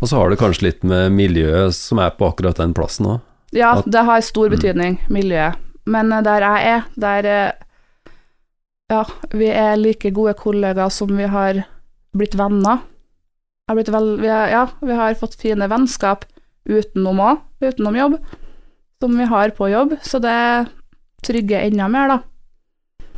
Og 0.02 0.10
så 0.10 0.18
har 0.20 0.32
det 0.34 0.40
kanskje 0.42 0.68
litt 0.68 0.84
med 0.88 1.14
miljøet 1.16 1.76
som 1.78 2.00
er 2.04 2.12
på 2.18 2.28
akkurat 2.32 2.58
den 2.60 2.74
plassen 2.76 3.08
òg. 3.16 3.22
Ja, 3.54 3.76
det 3.86 4.02
har 4.08 4.22
stor 4.26 4.50
Mm. 4.50 4.56
betydning, 4.58 4.98
miljøet. 5.14 5.60
Men 5.86 6.12
eh, 6.12 6.22
der 6.26 6.42
jeg 6.42 6.74
er, 6.74 6.84
der 6.98 7.54
Ja, 8.92 9.06
vi 9.32 9.48
er 9.48 9.78
like 9.80 10.10
gode 10.12 10.34
kollegaer 10.38 10.90
som 10.92 11.08
vi 11.18 11.24
har 11.30 11.64
blitt 12.14 12.36
venner. 12.38 12.82
Har 13.70 13.76
blitt 13.78 13.90
vel, 13.94 14.10
vi 14.20 14.28
har, 14.28 14.48
ja, 14.52 14.64
vi 14.82 14.94
har 14.98 15.14
fått 15.16 15.38
fine 15.40 15.68
vennskap 15.72 16.26
utenom 16.68 17.20
òg, 17.24 17.40
utenom 17.64 17.96
jobb, 17.96 18.18
som 19.00 19.18
vi 19.20 19.28
har 19.28 19.54
på 19.56 19.70
jobb, 19.72 19.94
så 20.04 20.20
det 20.24 20.36
trygger 21.24 21.64
enda 21.70 21.88
mer, 21.92 22.12
da. 22.12 22.20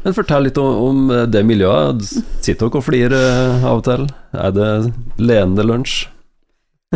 Men 0.06 0.14
fortell 0.14 0.46
litt 0.46 0.58
om, 0.62 0.76
om 0.86 1.30
det 1.34 1.42
miljøet. 1.50 2.04
Sitter 2.46 2.68
dere 2.68 2.78
og 2.78 2.86
flirer 2.86 3.16
eh, 3.18 3.64
av 3.66 3.80
og 3.80 3.86
til? 3.88 4.04
Er 4.38 4.52
det 4.54 4.70
leende 5.18 5.66
lunsj? 5.66 6.04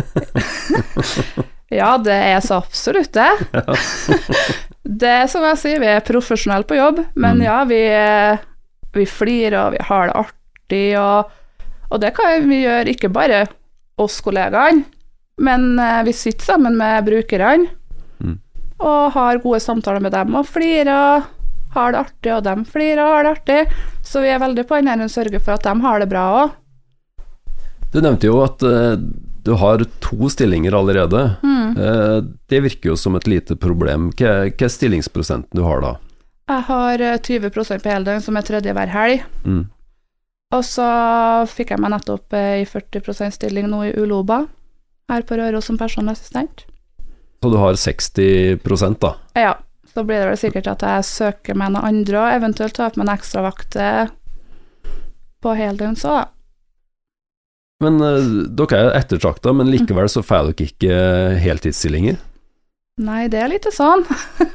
Ja, 1.70 1.92
det 2.02 2.10
er 2.14 2.40
så 2.42 2.56
absolutt 2.58 3.12
det. 3.14 3.28
det 5.02 5.10
er 5.20 5.28
som 5.30 5.44
jeg 5.46 5.58
sier, 5.60 5.78
vi 5.82 5.86
er 5.86 6.00
profesjonelle 6.02 6.66
på 6.66 6.74
jobb, 6.78 6.98
men 7.14 7.38
Mm. 7.38 7.44
ja, 7.46 7.58
vi, 7.70 7.78
vi 8.96 9.04
flirer 9.06 9.54
og 9.60 9.76
vi 9.76 9.84
har 9.86 10.10
det 10.10 10.16
artig, 10.18 10.88
og, 10.98 11.30
og 11.90 12.00
det 12.02 12.14
kan 12.16 12.48
vi 12.48 12.62
gjøre 12.64 12.94
ikke 12.94 13.10
bare 13.12 13.44
oss 14.00 14.20
kollegaene, 14.24 14.86
men 15.40 15.74
eh, 15.78 16.00
vi 16.06 16.14
sitter 16.16 16.54
sammen 16.54 16.78
med 16.80 17.04
brukerne 17.08 17.76
Mm. 18.20 18.34
og 18.84 19.12
har 19.14 19.38
gode 19.40 19.62
samtaler 19.64 20.02
med 20.04 20.12
dem 20.12 20.34
og 20.36 20.44
flirer 20.44 21.22
har 21.74 21.92
det 21.92 22.00
artig, 22.00 22.32
og 22.34 22.44
dem 22.44 22.64
flirer 22.66 23.02
og 23.04 23.14
har 23.14 23.24
det 23.26 23.32
artig. 23.36 23.60
Så 24.06 24.22
vi 24.24 24.30
er 24.32 24.42
veldig 24.42 24.66
på 24.66 24.80
den 24.82 25.04
å 25.04 25.10
sørge 25.10 25.40
for 25.40 25.54
at 25.54 25.66
de 25.66 25.74
har 25.84 26.02
det 26.02 26.08
bra 26.10 26.24
òg. 26.42 26.56
Du 27.90 28.00
nevnte 28.02 28.28
jo 28.28 28.40
at 28.44 28.62
uh, 28.62 28.94
du 29.46 29.52
har 29.58 29.82
to 30.02 30.30
stillinger 30.30 30.76
allerede. 30.76 31.24
Mm. 31.42 31.74
Uh, 31.78 32.18
det 32.50 32.62
virker 32.66 32.92
jo 32.92 32.98
som 32.98 33.16
et 33.18 33.26
lite 33.30 33.56
problem. 33.58 34.10
Hva, 34.18 34.50
hva 34.50 34.66
er 34.66 34.74
stillingsprosenten 34.74 35.58
du 35.58 35.64
har 35.66 35.82
da? 35.84 35.96
Jeg 36.50 36.66
har 36.66 37.02
eh, 37.06 37.18
20% 37.22 37.84
på 37.84 37.90
heldøgn, 37.92 38.22
som 38.24 38.34
er 38.34 38.46
tredje 38.46 38.72
hver 38.74 38.90
helg. 38.90 39.20
Mm. 39.46 39.60
Og 40.50 40.64
så 40.66 40.86
fikk 41.50 41.70
jeg 41.74 41.82
meg 41.82 41.92
nettopp 41.94 42.34
eh, 42.34 42.62
i 42.64 42.66
40% 42.66 43.36
stilling 43.36 43.68
nå 43.70 43.84
i 43.86 43.92
Uloba, 43.94 44.42
her 45.10 45.26
på 45.26 45.38
Røros 45.38 45.68
som 45.70 45.78
personlig 45.78 46.16
assistent. 46.16 46.64
Så 47.40 47.50
du 47.52 47.56
har 47.56 47.78
60% 47.78 48.98
da. 49.00 49.14
Ja, 49.38 49.52
så 49.94 50.02
blir 50.04 50.20
det 50.20 50.32
vel 50.32 50.40
sikkert 50.40 50.68
at 50.72 50.82
jeg 50.84 51.06
søker 51.06 51.56
meg 51.58 51.72
noen 51.74 51.86
andre, 51.92 52.24
og 52.24 52.34
eventuelt 52.40 52.74
tar 52.76 52.92
på 52.92 53.00
meg 53.00 53.08
en 53.08 53.14
ekstravakt 53.14 53.78
eh, 53.78 54.10
på 55.40 55.54
heldøgns 55.56 56.04
òg, 56.08 56.18
da. 56.18 56.28
Men 57.80 58.02
eh, 58.04 58.32
dere 58.58 58.80
er 58.82 58.98
ettertrakta, 58.98 59.54
men 59.56 59.70
likevel 59.72 60.10
så 60.12 60.24
får 60.26 60.50
dere 60.50 60.66
ikke 60.68 60.98
heltidsstillinger. 61.46 62.18
Nei, 63.00 63.22
det 63.32 63.38
er 63.40 63.48
litt 63.54 63.70
sånn. 63.72 64.02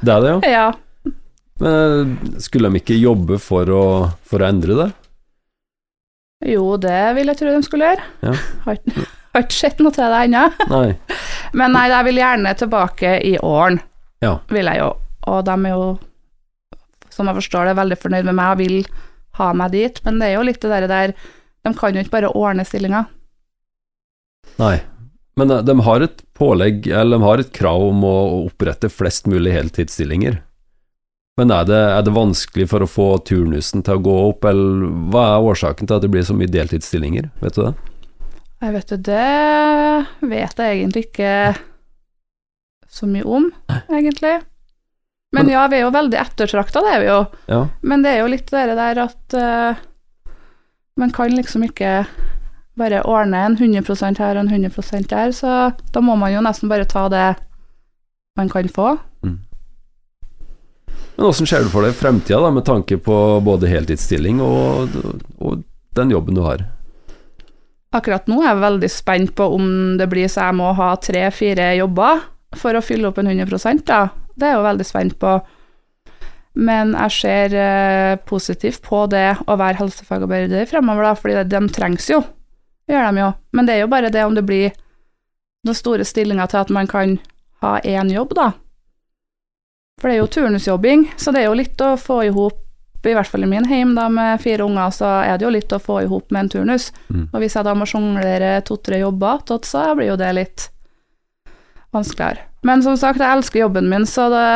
Det 0.04 0.12
er 0.12 0.28
det, 0.28 0.36
ja. 0.36 0.42
Ja. 0.60 0.68
Men 1.64 2.18
skulle 2.44 2.68
de 2.68 2.82
ikke 2.82 2.98
jobbe 3.00 3.38
for 3.40 3.70
å, 3.72 3.84
for 4.28 4.44
å 4.44 4.48
endre 4.52 4.76
det? 4.76 4.88
Jo, 6.44 6.76
det 6.82 6.98
vil 7.16 7.32
jeg 7.32 7.40
tro 7.40 7.54
de 7.54 7.62
skulle 7.64 7.88
gjøre. 7.92 8.08
Ja. 8.26 8.34
Har 8.66 8.82
har 9.36 9.44
ikke 9.44 9.58
sett 9.58 9.82
noe 9.84 9.92
til 9.96 10.08
det 10.12 10.22
ennå. 10.30 10.44
Men 11.60 11.74
nei, 11.76 11.88
jeg 11.92 12.08
vil 12.08 12.20
gjerne 12.22 12.54
tilbake 12.60 13.16
i 13.28 13.36
åren, 13.44 13.82
Ja. 14.24 14.38
vil 14.52 14.66
jeg 14.72 14.80
jo. 14.80 14.92
Og 15.32 15.42
de 15.48 15.56
er 15.56 15.74
jo, 15.76 15.88
som 17.12 17.28
jeg 17.28 17.40
forstår 17.42 17.70
det, 17.70 17.78
veldig 17.80 17.98
fornøyd 18.00 18.28
med 18.30 18.38
meg 18.38 18.54
og 18.54 18.62
vil 18.64 18.78
ha 19.40 19.50
meg 19.58 19.74
dit. 19.76 20.00
Men 20.06 20.20
det 20.22 20.30
er 20.30 20.38
jo 20.38 20.46
litt 20.48 20.62
det 20.64 20.72
der, 20.72 20.88
der 20.88 21.16
De 21.66 21.74
kan 21.74 21.96
jo 21.96 22.04
ikke 22.04 22.14
bare 22.14 22.30
ordne 22.38 22.64
stillinger. 22.68 23.08
Nei. 24.62 24.76
Men 25.36 25.52
eh, 25.52 25.64
de 25.66 25.74
har 25.84 26.04
et 26.06 26.22
pålegg, 26.38 26.86
eller 26.88 27.18
de 27.18 27.26
har 27.26 27.42
et 27.42 27.52
krav 27.56 27.88
om 27.90 28.04
å 28.08 28.16
opprette 28.46 28.88
flest 28.94 29.26
mulig 29.28 29.52
heltidsstillinger. 29.56 30.38
Men 31.36 31.52
er 31.52 31.66
det, 31.68 31.76
er 31.98 32.04
det 32.08 32.14
vanskelig 32.16 32.70
for 32.72 32.84
å 32.84 32.88
få 32.88 33.08
turnusen 33.28 33.84
til 33.84 33.98
å 33.98 34.04
gå 34.04 34.16
opp, 34.30 34.46
eller 34.48 34.86
hva 35.12 35.26
er 35.34 35.48
årsaken 35.50 35.90
til 35.90 35.98
at 35.98 36.06
det 36.06 36.12
blir 36.14 36.24
så 36.24 36.36
mye 36.38 36.52
deltidsstillinger, 36.52 37.28
vet 37.42 37.58
du 37.58 37.66
det? 37.66 37.74
Jeg 38.64 38.76
vet 38.78 38.92
du, 38.94 38.98
det 39.10 40.30
vet 40.32 40.62
jeg 40.64 40.78
egentlig 40.78 41.04
ikke 41.10 41.34
så 42.96 43.10
mye 43.12 43.26
om, 43.28 43.50
egentlig. 43.98 44.38
Men 45.36 45.46
Men- 45.46 45.52
ja, 45.52 45.66
vi 45.68 45.76
er 45.82 45.84
jo 45.84 45.92
veldig 45.92 46.22
ettertrakta, 46.22 46.82
det 46.86 46.94
er 46.94 47.04
vi 47.04 47.10
jo. 47.12 47.20
Ja. 47.52 47.68
Men 47.82 48.02
det 48.06 48.14
er 48.14 48.24
jo 48.24 48.32
litt 48.32 48.48
det 48.56 48.78
der 48.80 49.02
at 49.04 49.36
uh, 49.36 49.76
man 50.96 51.12
kan 51.12 51.36
liksom 51.36 51.68
ikke 51.68 52.06
bare 52.80 53.04
ordne 53.04 53.44
en 53.44 53.58
100 53.58 54.20
her 54.20 54.38
og 54.38 54.46
en 54.46 54.72
100% 54.72 55.08
der, 55.12 55.36
så 55.36 55.76
da 55.92 56.02
må 56.04 56.16
man 56.16 56.32
jo 56.32 56.40
nesten 56.44 56.72
bare 56.72 56.88
ta 56.88 57.10
det 57.10 57.36
man 58.38 58.50
kan 58.50 58.68
få. 58.72 58.98
Men 61.16 61.30
åssen 61.30 61.48
ser 61.48 61.64
du 61.64 61.72
for 61.72 61.86
deg 61.86 61.96
fremtida, 61.96 62.42
da, 62.44 62.52
med 62.52 62.66
tanke 62.68 62.98
på 63.00 63.18
både 63.46 63.70
heltidsstilling 63.72 64.42
og, 64.44 64.96
og 65.40 65.64
den 65.96 66.12
jobben 66.12 66.36
du 66.36 66.44
har? 66.44 66.66
Akkurat 67.96 68.28
nå 68.28 68.42
er 68.42 68.50
jeg 68.50 68.64
veldig 68.66 68.92
spent 68.92 69.36
på 69.38 69.48
om 69.56 69.68
det 70.00 70.10
blir 70.12 70.28
så 70.32 70.50
jeg 70.50 70.58
må 70.60 70.74
ha 70.76 70.90
tre-fire 71.00 71.72
jobber 71.78 72.26
for 72.60 72.76
å 72.76 72.84
fylle 72.84 73.08
opp 73.08 73.22
en 73.22 73.32
100% 73.32 73.86
da. 73.88 74.08
Det 74.36 74.48
er 74.48 74.56
jeg 74.56 74.60
jo 74.60 74.66
veldig 74.66 74.88
spent 74.88 75.16
på. 75.22 75.36
Men 76.56 76.94
jeg 76.96 77.16
ser 77.16 77.56
eh, 77.60 78.18
positivt 78.28 78.84
på 78.84 79.06
det 79.12 79.28
å 79.48 79.58
være 79.60 79.80
helsefagarbeider 79.80 80.68
fremover, 80.70 81.08
da, 81.08 81.14
fordi 81.20 81.44
de 81.52 81.62
trengs 81.76 82.10
jo. 82.12 82.22
Det 82.88 82.96
gjør 82.96 83.10
de 83.12 83.24
jo. 83.24 83.32
Men 83.56 83.68
det 83.68 83.76
er 83.76 83.84
jo 83.84 83.92
bare 83.92 84.12
det 84.12 84.24
om 84.28 84.36
det 84.36 84.46
blir 84.48 84.76
noen 85.66 85.78
store 85.78 86.06
stillinger 86.08 86.52
til 86.52 86.62
at 86.62 86.72
man 86.72 86.88
kan 86.88 87.18
ha 87.64 87.78
én 87.84 88.12
jobb, 88.12 88.36
da. 88.38 88.52
For 90.02 90.10
det 90.12 90.18
er 90.18 90.22
jo 90.24 90.28
turnusjobbing, 90.36 91.06
så 91.18 91.32
det 91.32 91.44
er 91.44 91.50
jo 91.50 91.58
litt 91.58 91.82
å 91.82 91.94
få 92.00 92.20
i 92.26 92.32
hop, 92.36 92.62
i 93.06 93.14
hvert 93.16 93.30
fall 93.30 93.46
i 93.46 93.50
min 93.50 93.68
heim 93.70 93.94
da, 93.96 94.08
med 94.12 94.42
fire 94.44 94.66
unger, 94.66 94.90
så 94.92 95.10
er 95.24 95.38
det 95.38 95.46
jo 95.46 95.52
litt 95.54 95.72
å 95.72 95.80
få 95.80 96.02
i 96.04 96.08
hop 96.10 96.32
med 96.34 96.46
en 96.46 96.50
turnus. 96.56 96.90
Mm. 97.14 97.28
Og 97.32 97.38
hvis 97.44 97.56
jeg 97.56 97.68
da 97.68 97.76
må 97.78 97.86
sjonglere 97.88 98.58
to-tre 98.68 99.00
jobber 99.04 99.38
attåt, 99.40 99.70
så 99.70 99.86
blir 99.96 100.10
jo 100.12 100.18
det 100.20 100.32
litt 100.36 100.68
vanskeligere. 101.96 102.44
Men 102.66 102.82
som 102.84 102.98
sagt, 102.98 103.22
jeg 103.22 103.38
elsker 103.38 103.62
jobben 103.62 103.88
min, 103.92 104.08
så 104.10 104.26
det, 104.34 104.48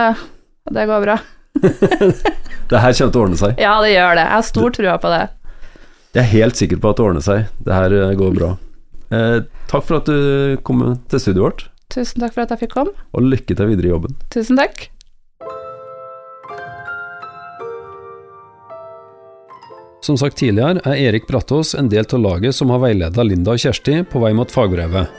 det 0.75 0.87
går 0.89 1.05
bra. 1.07 1.19
Det 2.69 2.77
her 2.77 2.93
kommer 2.93 3.09
til 3.09 3.17
å 3.17 3.21
ordne 3.23 3.37
seg. 3.39 3.55
Ja, 3.57 3.71
det 3.81 3.87
gjør 3.95 4.11
det. 4.13 4.23
Jeg 4.27 4.35
har 4.35 4.43
stor 4.45 4.73
trua 4.75 4.91
på 5.01 5.09
det. 5.09 5.21
Jeg 6.13 6.21
er 6.21 6.27
helt 6.35 6.59
sikker 6.59 6.77
på 6.83 6.91
at 6.91 6.99
det 6.99 7.05
ordner 7.07 7.23
seg. 7.25 7.47
Det 7.65 7.73
her 7.73 7.95
eh, 7.97 8.11
går 8.19 8.35
bra. 8.35 8.49
Eh, 9.09 9.37
takk 9.71 9.87
for 9.87 9.97
at 9.97 10.05
du 10.05 10.53
kom 10.67 10.83
til 11.09 11.23
studioet 11.23 11.45
vårt, 11.47 11.63
Tusen 11.89 12.21
takk 12.21 12.35
for 12.35 12.43
at 12.43 12.51
jeg 12.53 12.61
fikk 12.67 12.75
komme. 12.75 12.93
og 13.17 13.25
lykke 13.25 13.55
til 13.57 13.71
videre 13.71 13.89
i 13.89 13.93
jobben. 13.95 14.13
Tusen 14.29 14.59
takk. 14.61 14.83
Som 20.01 20.17
sagt 20.17 20.37
tidligere 20.39 20.79
er 20.87 21.01
Erik 21.09 21.27
Brattås 21.27 21.73
en 21.75 21.89
del 21.91 22.05
av 22.07 22.21
laget 22.23 22.55
som 22.55 22.71
har 22.71 22.79
veileda 22.79 23.23
Linda 23.23 23.55
og 23.55 23.59
Kjersti 23.59 23.99
på 24.07 24.21
vei 24.23 24.31
mot 24.35 24.51
fagbrevet. 24.51 25.09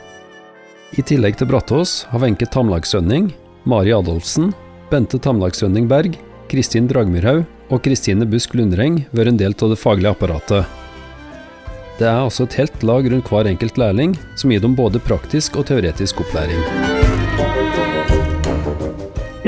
I 0.97 1.05
tillegg 1.07 1.37
til 1.39 1.51
Brattås 1.51 2.07
har 2.11 2.23
Wenche 2.25 2.49
Tamlagsrønning, 2.51 3.29
Mari 3.69 3.93
Adolfsen, 3.95 4.55
Bente 4.91 5.21
Tamlagsrønning 5.23 5.87
Berg, 5.91 6.17
Kristin 6.51 6.89
Dragmyrhaug 6.91 7.45
og 7.71 7.83
Kristine 7.85 8.27
Busk 8.27 8.57
Lundreng 8.59 9.05
vært 9.13 9.35
en 9.35 9.39
del 9.39 9.55
av 9.55 9.75
det 9.75 9.79
faglige 9.79 10.17
apparatet. 10.17 10.65
Det 12.01 12.09
er 12.09 12.25
altså 12.25 12.49
et 12.49 12.57
helt 12.57 12.83
lag 12.83 13.05
rundt 13.13 13.29
hver 13.29 13.51
enkelt 13.53 13.79
lærling, 13.79 14.17
som 14.35 14.51
gir 14.51 14.65
dem 14.65 14.75
både 14.75 15.03
praktisk 15.05 15.61
og 15.61 15.69
teoretisk 15.69 16.25
opplæring. 16.25 17.00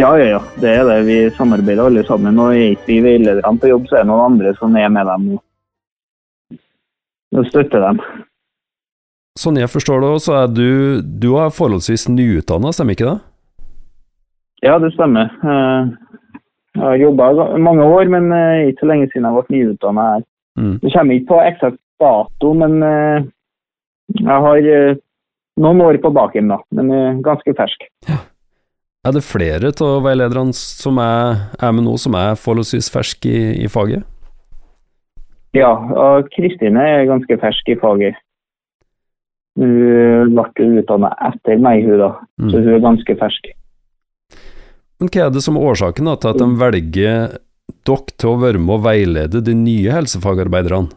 Ja, 0.02 0.10
ja, 0.18 0.26
ja. 0.34 0.40
Det 0.58 0.70
er 0.74 0.84
det. 0.88 0.98
Vi 1.06 1.16
samarbeider 1.36 1.86
alle 1.86 2.02
sammen. 2.08 2.38
Og 2.42 2.56
er 2.56 2.72
ikke 2.72 2.88
vi 2.88 3.00
veilederne 3.04 3.60
på 3.62 3.70
jobb, 3.70 3.86
så 3.86 4.00
er 4.00 4.02
det 4.02 4.10
noen 4.10 4.24
andre 4.32 4.54
som 4.58 4.74
er 4.76 4.90
med 4.90 5.06
dem 5.06 5.28
og 7.32 7.46
støtter 7.48 7.80
dem. 7.80 8.00
Sånn 9.40 9.56
jeg 9.56 9.70
forstår 9.72 10.02
det, 10.02 10.08
så 10.20 10.34
er 10.42 10.50
du, 10.52 11.00
du 11.00 11.30
er 11.40 11.54
forholdsvis 11.54 12.10
nyutdanna, 12.12 12.72
stemmer 12.74 12.96
ikke 12.98 13.06
det? 13.08 13.20
Ja, 14.66 14.74
det 14.82 14.92
stemmer. 14.96 15.30
Eh, 15.40 15.92
Jeg 16.72 16.82
har 16.82 16.98
jobba 17.00 17.30
mange 17.60 17.84
år, 17.84 18.10
men 18.12 18.28
eh, 18.32 18.68
ikke 18.70 18.84
så 18.84 18.90
lenge 18.90 19.08
siden 19.12 19.28
jeg 19.28 19.38
ble 19.38 19.56
nyutdanna 19.56 20.04
her. 20.10 20.26
Mm. 20.60 20.74
Det 20.82 20.92
kommer 20.92 21.16
ikke 21.16 21.30
på 21.30 21.40
eksakt 21.46 21.80
dato, 22.02 22.52
men 22.60 22.76
eh, 22.84 23.30
jeg 24.20 24.44
har 24.46 24.68
noen 25.62 25.82
år 25.86 26.00
på 26.04 26.12
baken, 26.12 26.52
da. 26.52 26.60
Men 26.76 27.22
ganske 27.24 27.56
fersk. 27.56 27.88
Er 29.02 29.16
det 29.16 29.24
flere 29.26 29.72
av 29.82 30.04
veilederne 30.04 30.54
som 30.54 30.98
er, 31.02 31.40
er 31.58 31.72
med 31.74 31.82
nå, 31.88 31.96
som 31.98 32.14
er 32.14 32.36
forholdsvis 32.38 32.86
ferske 32.94 33.26
i, 33.26 33.40
i 33.64 33.70
faget? 33.70 34.04
Ja, 35.58 35.72
og 35.74 36.28
Kristine 36.30 36.84
er 36.86 37.08
ganske 37.10 37.34
fersk 37.42 37.72
i 37.74 37.76
faget. 37.80 38.14
Hun 39.58 40.30
ble 40.36 40.68
utdanna 40.78 41.10
etter 41.28 41.58
meg, 41.60 41.82
hun 41.88 41.98
da. 41.98 42.12
Så 42.46 42.54
Mm. 42.54 42.62
hun 42.62 42.68
er 42.76 42.84
ganske 42.86 43.16
fersk. 43.18 43.50
Men 45.02 45.10
hva 45.10 45.26
er 45.26 45.34
det 45.34 45.42
som 45.42 45.58
er 45.58 45.66
årsaken 45.72 46.06
da, 46.06 46.14
til 46.22 46.30
at 46.30 46.38
de 46.38 46.48
velger 46.62 47.34
dere 47.82 48.14
til 48.22 48.30
å 48.30 48.38
være 48.38 48.62
med 48.62 48.76
og 48.76 48.84
veilede 48.86 49.42
de 49.42 49.54
nye 49.58 49.90
helsefagarbeiderne? 49.98 50.94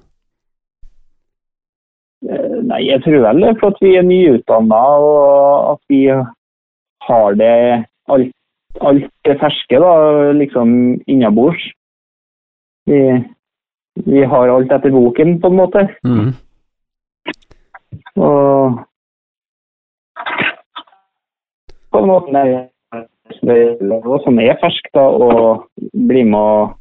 Eh, 2.30 2.62
Nei, 2.70 2.84
jeg 2.86 3.02
tror 3.02 3.18
vel 3.26 3.42
det 3.42 3.50
er 3.50 3.60
for 3.60 3.74
at 3.74 3.82
vi 3.82 3.98
er 3.98 4.06
nyutdanna 4.06 4.84
og 5.02 5.74
at 5.74 5.82
vi 5.90 6.06
har 7.10 7.36
det 7.42 7.86
alt, 8.12 8.32
alt 8.82 9.08
det 9.26 9.38
ferske 9.42 9.80
da, 9.82 9.94
liksom 10.38 10.70
innabords. 11.08 11.64
Vi, 12.86 13.00
vi 14.06 14.24
har 14.24 14.52
alt 14.54 14.72
etter 14.72 14.94
boken, 14.94 15.40
på 15.42 15.52
en 15.52 15.60
måte. 15.60 15.88
Mm. 16.06 16.34
Og 18.16 18.80
på 21.92 22.02
en 22.02 22.10
måte 22.12 22.40
er 22.40 22.68
det 23.46 23.60
som 24.24 24.40
er 24.40 24.58
ferskt, 24.62 24.92
da, 24.94 25.06
og 25.10 25.66
bli 26.08 26.24
med 26.28 26.40
å 26.40 26.74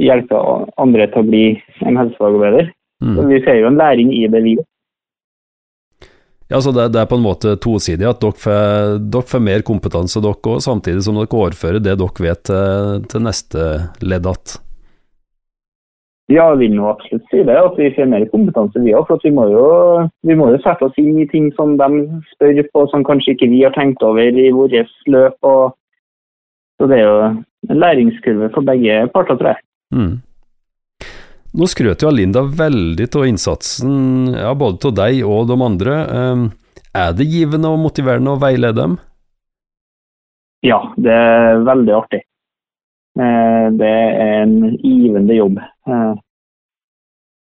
hjelpe 0.00 0.38
andre 0.80 1.06
til 1.12 1.22
å 1.22 1.28
bli 1.28 1.44
en 1.84 1.98
helsefagarbeider. 2.00 2.72
Mm. 3.04 3.18
Vi 3.28 3.40
ser 3.44 3.60
jo 3.60 3.68
en 3.70 3.78
læring 3.80 4.12
i 4.16 4.26
det, 4.30 4.42
vi. 4.44 4.56
Ja, 6.52 6.60
så 6.60 6.72
det, 6.76 6.90
det 6.92 7.00
er 7.00 7.08
på 7.08 7.16
en 7.16 7.24
måte 7.24 7.54
tosidig 7.56 8.04
at 8.04 8.20
dere 8.20 8.36
får, 8.36 8.98
dere 9.08 9.28
får 9.30 9.40
mer 9.40 9.62
kompetanse 9.64 10.20
dere 10.20 10.36
òg, 10.36 10.60
samtidig 10.60 11.00
som 11.06 11.16
dere 11.16 11.32
overfører 11.32 11.80
det 11.80 11.94
dere 11.96 12.26
vet 12.26 12.42
til, 12.44 13.06
til 13.08 13.24
neste 13.24 13.70
ledd 14.04 14.28
igjen. 14.28 14.60
Ja, 16.32 16.50
jeg 16.52 16.60
vil 16.60 16.74
nå 16.76 16.86
absolutt 16.88 17.24
si 17.32 17.40
det, 17.44 17.56
at 17.56 17.78
vi 17.80 17.90
får 17.96 18.08
mer 18.08 18.24
kompetanse 18.30 18.80
vi 18.84 18.92
òg. 18.96 19.06
For 19.08 19.20
vi 19.24 19.32
må, 19.34 19.46
jo, 19.52 19.64
vi 20.28 20.36
må 20.38 20.50
jo 20.52 20.60
sette 20.64 20.86
oss 20.86 21.00
inn 21.00 21.16
i 21.20 21.28
ting 21.28 21.48
som 21.56 21.74
de 21.80 22.04
spør 22.34 22.60
på, 22.68 22.84
som 22.92 23.04
kanskje 23.04 23.34
ikke 23.34 23.48
vi 23.52 23.64
har 23.64 23.74
tenkt 23.76 24.04
over 24.06 24.36
i 24.44 24.50
vårt 24.54 24.76
løp. 25.12 25.36
Og, 25.48 25.74
så 26.80 26.88
det 26.88 27.00
er 27.00 27.04
jo 27.08 27.16
en 27.72 27.80
læringskurve 27.80 28.52
for 28.54 28.68
begge 28.68 29.02
parter, 29.16 29.40
tror 29.40 29.54
jeg. 29.54 29.64
Mm. 29.92 30.14
Nå 31.52 31.68
skrøt 31.68 32.00
jo 32.00 32.10
Linda 32.10 32.42
veldig 32.48 33.06
av 33.12 33.26
innsatsen, 33.28 34.32
ja, 34.32 34.54
både 34.56 34.88
av 34.88 34.94
deg 34.96 35.20
og 35.28 35.50
de 35.50 35.56
andre. 35.60 35.96
Er 36.96 37.12
det 37.16 37.28
givende 37.28 37.68
og 37.72 37.80
motiverende 37.82 38.32
å 38.32 38.40
veilede 38.40 38.78
dem? 38.78 38.98
Ja, 40.64 40.78
det 40.96 41.12
er 41.12 41.62
veldig 41.66 41.94
artig. 41.98 42.22
Eh, 43.18 43.64
Det 43.76 43.88
er 43.88 44.42
en 44.42 44.76
givende 44.80 45.34
jobb. 45.36 45.58
Eh, 45.88 46.14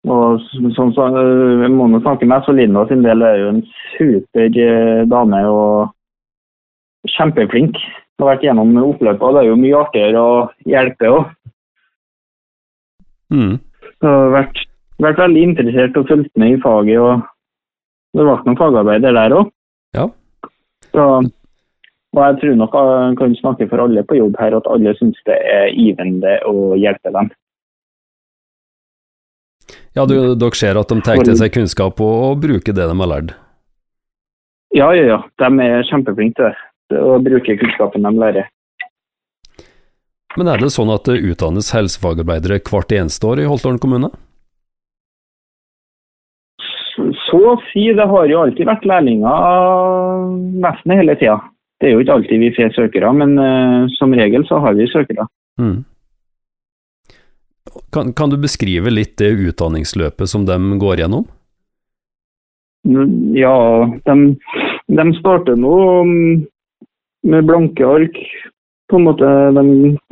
Og 0.06 0.40
sånn 0.76 0.92
så, 0.94 1.08
jeg 1.64 1.72
må 1.74 1.88
nå 1.90 1.98
snakke 2.04 2.28
med 2.30 2.44
så 2.46 2.54
Linda 2.54 2.84
sin 2.86 3.02
del 3.02 3.24
er 3.26 3.40
jo 3.40 3.48
en 3.56 3.62
super 3.98 4.46
eh, 4.54 5.06
dame 5.10 5.40
og 5.50 5.90
kjempeflink. 7.10 7.80
Har 8.20 8.36
vært 8.36 8.46
gjennom 8.46 8.78
oppløpet, 8.84 9.24
og 9.26 9.34
det 9.34 9.42
er 9.42 9.50
jo 9.50 9.56
mye 9.58 9.80
artigere 9.82 10.22
å 10.22 10.36
hjelpe 10.70 11.10
òg. 11.10 11.32
Mm. 13.34 13.56
Så 14.02 14.12
jeg 14.12 14.20
har 14.26 14.36
vært, 14.36 14.60
vært 15.04 15.24
veldig 15.24 15.46
interessert 15.50 15.98
og 16.00 16.12
fulgt 16.12 16.32
med 16.42 16.58
i 16.58 16.60
faget. 16.64 17.00
og 17.00 17.24
Det 18.16 18.26
ble 18.28 18.36
noen 18.46 18.60
fagarbeider 18.60 19.16
der 19.16 19.38
òg. 19.40 19.50
Ja. 19.96 20.10
Så, 20.92 21.06
og 22.16 22.22
jeg 22.24 22.38
tror 22.42 22.60
nok 22.60 22.76
jeg 22.80 23.18
kan 23.20 23.40
snakke 23.40 23.70
for 23.72 23.84
alle 23.86 24.04
på 24.08 24.20
jobb 24.20 24.38
her, 24.40 24.58
at 24.60 24.70
alle 24.72 24.94
syns 25.00 25.20
det 25.28 25.40
er 25.52 25.74
givende 25.76 26.38
å 26.48 26.76
hjelpe 26.80 27.12
dem. 27.16 27.32
Ja, 29.96 30.04
du, 30.06 30.36
dere 30.36 30.60
ser 30.60 30.78
at 30.80 30.92
de 30.92 31.00
tar 31.04 31.24
til 31.24 31.38
seg 31.40 31.54
kunnskap 31.56 32.00
og, 32.04 32.16
og 32.30 32.40
bruker 32.44 32.76
det 32.76 32.88
de 32.92 32.96
har 33.00 33.12
lært. 33.12 33.36
Ja, 34.76 34.90
ja, 34.92 35.06
ja. 35.08 35.20
De 35.40 35.50
er 35.64 35.88
kjempeflinke 35.88 36.36
til 36.36 36.52
det. 36.52 37.00
Å 37.00 37.16
bruke 37.24 37.56
kunnskapen 37.58 38.04
de 38.06 38.12
lærer. 38.20 38.50
Men 40.36 40.52
er 40.52 40.60
det 40.60 40.74
sånn 40.76 40.92
at 40.92 41.08
det 41.08 41.22
utdannes 41.24 41.72
helsefagarbeidere 41.76 42.60
hvert 42.68 42.92
eneste 42.92 43.28
år 43.30 43.44
i 43.44 43.48
Holtålen 43.50 43.80
kommune? 43.80 44.12
Så 47.26 47.40
å 47.40 47.56
si, 47.72 47.88
det 47.96 48.08
har 48.08 48.30
jo 48.32 48.42
alltid 48.44 48.68
vært 48.68 48.88
lærlinger 48.88 50.30
nesten 50.64 50.96
hele 50.96 51.16
tida. 51.20 51.40
Det 51.80 51.90
er 51.90 51.96
jo 51.96 52.04
ikke 52.04 52.16
alltid 52.20 52.44
vi 52.44 52.54
får 52.56 52.72
søkere, 52.76 53.12
men 53.16 53.36
uh, 53.40 53.88
som 53.98 54.14
regel 54.16 54.46
så 54.48 54.62
har 54.64 54.78
vi 54.78 54.88
søkere. 54.88 55.28
Mm. 55.60 55.84
Kan, 57.92 58.14
kan 58.16 58.32
du 58.32 58.38
beskrive 58.40 58.92
litt 58.92 59.18
det 59.20 59.34
utdanningsløpet 59.50 60.32
som 60.32 60.46
de 60.48 60.56
går 60.80 61.04
gjennom? 61.04 61.28
Ja, 63.36 63.56
de, 64.06 64.16
de 65.00 65.06
starter 65.20 65.58
nå 65.60 65.76
mm, 66.06 66.44
med 67.32 67.48
blanke 67.50 67.88
ark. 67.88 68.20
På 68.90 69.00
en 69.00 69.06
måte, 69.08 69.26
De 69.56 69.64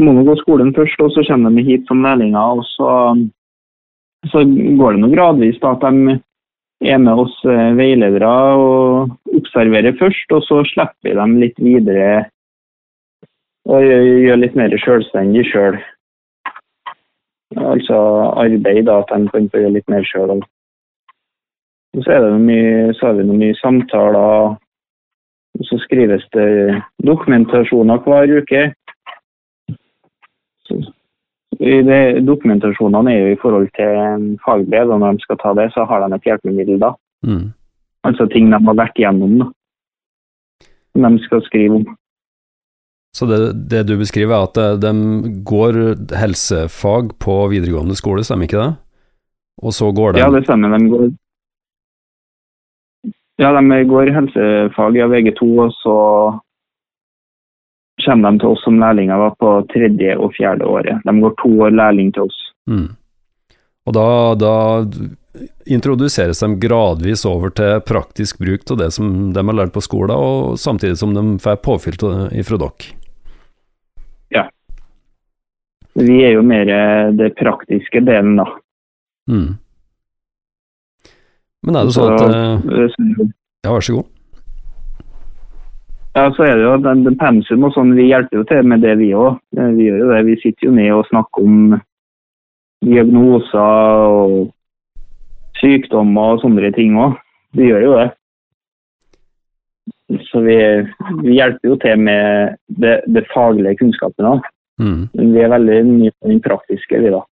må 0.01 0.13
nå 0.13 0.23
gå 0.25 0.35
skolen 0.41 0.73
først, 0.73 1.01
og 1.01 1.11
så 1.13 1.23
kommer 1.27 1.53
de 1.53 1.65
hit 1.65 1.87
som 1.87 2.01
lærlinger. 2.03 2.59
og 2.59 2.65
Så, 2.65 2.89
så 4.33 4.43
går 4.79 4.95
det 4.95 5.03
nå 5.03 5.11
gradvis 5.13 5.59
da, 5.61 5.75
at 5.75 5.85
de 5.85 6.19
er 6.93 6.99
med 6.99 7.21
oss 7.25 7.35
eh, 7.47 7.75
veiledere 7.77 8.31
og 8.59 9.35
observerer 9.37 9.95
først, 9.99 10.31
og 10.35 10.43
så 10.47 10.63
slipper 10.67 11.09
vi 11.09 11.17
dem 11.19 11.37
litt 11.39 11.59
videre 11.61 12.25
og 13.69 13.85
gjør 13.85 14.41
litt 14.41 14.55
mer 14.59 14.73
selvstendig 14.83 15.45
sjøl. 15.47 15.77
Altså 17.55 17.95
arbeid, 18.41 18.85
da, 18.89 18.99
at 18.99 19.13
de 19.13 19.29
kan 19.31 19.47
få 19.53 19.61
gjøre 19.61 19.77
litt 19.77 19.91
mer 19.91 20.03
sjøl. 20.09 20.41
Så, 21.93 22.03
så 22.09 23.05
har 23.05 23.15
vi 23.19 23.25
noe 23.27 23.39
mye 23.39 23.55
samtaler, 23.61 24.57
så 25.67 25.77
skrives 25.83 26.25
det 26.33 26.81
dokumentasjoner 27.05 28.01
hver 28.05 28.37
uke. 28.39 28.63
Så, 30.67 30.79
det, 31.59 31.99
dokumentasjonene 32.27 33.13
er 33.13 33.19
jo 33.19 33.33
i 33.33 33.41
forhold 33.41 33.67
til 33.77 34.37
fagbrev, 34.45 34.91
og 34.91 35.01
når 35.01 35.17
de 35.17 35.25
skal 35.25 35.39
ta 35.41 35.53
det, 35.59 35.69
så 35.73 35.85
har 35.89 36.03
de 36.03 36.15
et 36.15 36.29
hjelpemiddel 36.29 36.79
da. 36.81 36.93
Mm. 37.25 37.51
Altså 38.03 38.27
ting 38.31 38.49
de 38.51 38.59
har 38.59 38.79
vært 38.79 38.99
igjennom, 38.99 39.35
da. 39.43 39.49
Som 40.93 41.07
de 41.07 41.25
skal 41.25 41.43
skrive 41.45 41.81
om. 41.81 41.85
Så 43.13 43.27
det, 43.29 43.39
det 43.69 43.83
du 43.87 43.93
beskriver 43.99 44.33
er 44.33 44.47
at 44.47 44.57
eh, 44.57 44.79
de 44.81 45.33
går 45.45 45.77
helsefag 46.17 47.13
på 47.21 47.35
videregående 47.51 47.95
skole, 47.97 48.25
stemmer 48.25 48.49
ikke 48.49 48.61
det? 48.63 48.71
Og 49.61 49.75
så 49.77 49.91
går 49.93 50.15
de 50.15 50.23
Ja, 50.23 50.31
det 50.33 50.43
stemmer. 50.47 50.73
De 50.73 50.89
går, 50.89 51.11
ja, 53.41 53.51
de 53.55 53.83
går 53.89 54.11
helsefag 54.15 54.97
i 54.97 55.05
VG2, 55.13 55.47
og 55.65 55.73
så 55.79 55.97
kommer 58.03 58.31
de 58.31 58.41
til 58.41 58.53
oss 58.53 58.63
som 58.65 58.79
lærlinger 58.81 59.21
da, 59.21 59.31
på 59.39 59.55
tredje 59.73 60.15
og 60.17 60.33
fjerde 60.37 60.67
året. 60.69 61.01
De 61.05 61.15
går 61.21 61.35
to 61.41 61.51
år 61.67 61.75
lærling 61.81 62.13
til 62.13 62.29
oss. 62.29 62.39
mm. 62.69 62.89
Og 63.83 63.91
da, 63.91 64.07
da 64.39 64.55
introduseres 65.67 66.39
de 66.39 66.47
gradvis 66.55 67.25
over 67.27 67.51
til 67.51 67.81
praktisk 67.83 68.37
bruk 68.39 68.63
av 68.71 68.77
det 68.79 68.93
som 68.95 69.33
de 69.35 69.43
har 69.43 69.57
lært 69.57 69.73
på 69.75 69.83
skolen, 69.83 70.15
og 70.15 70.59
samtidig 70.61 70.95
som 71.01 71.11
de 71.11 71.23
får 71.43 71.59
påfyll 71.65 71.97
ifra 72.31 72.61
dere. 72.61 72.93
Vi 75.93 76.23
er 76.25 76.33
jo 76.37 76.45
mer 76.45 76.69
eh, 76.73 77.11
det 77.13 77.33
praktiske 77.37 78.01
delen, 78.05 78.37
da. 78.41 78.47
Mm. 79.29 79.53
Men 81.63 81.79
er 81.79 81.87
det 81.87 81.95
sånn 81.95 82.13
at 82.13 82.21
eh, 82.27 83.31
Ja, 83.63 83.71
vær 83.71 83.85
så 83.85 83.99
god. 83.99 84.09
Ja, 86.13 86.27
så 86.35 86.43
er 86.45 86.59
det 86.59 86.65
jo 86.67 86.73
den, 86.83 87.05
den 87.07 87.15
pensum 87.17 87.63
og 87.65 87.71
sånn, 87.73 87.95
vi 87.97 88.11
hjelper 88.11 88.37
jo 88.37 88.43
til 88.45 88.67
med 88.69 88.83
det 88.85 88.93
vi 88.99 89.09
òg. 89.17 89.39
Vi 89.57 89.87
gjør 89.87 90.03
jo 90.03 90.09
det. 90.11 90.19
Vi 90.27 90.35
sitter 90.43 90.67
jo 90.67 90.73
ned 90.75 90.91
og 90.93 91.07
snakker 91.09 91.47
om 91.47 91.77
diagnoser 92.83 94.11
og 94.13 94.35
sykdommer 95.57 96.35
og 96.35 96.43
sånne 96.43 96.69
ting 96.75 96.99
òg. 97.01 97.15
Vi 97.57 97.71
gjør 97.71 97.87
jo 97.87 97.95
det. 98.01 98.09
så 100.29 100.41
vi, 100.45 100.55
vi 101.23 101.37
hjelper 101.39 101.71
jo 101.71 101.77
til 101.81 102.03
med 102.05 102.59
det, 102.67 102.99
det 103.09 103.25
faglige 103.33 103.79
kunnskapen. 103.81 104.27
òg. 104.35 104.51
Mm. 104.81 105.07
Vi 105.33 105.41
er 105.41 105.53
veldig 105.53 105.79
mye 105.87 106.13
på 106.19 106.29
den 106.29 106.41
praktiske, 106.43 106.99
vi 107.01 107.13
da. 107.13 107.23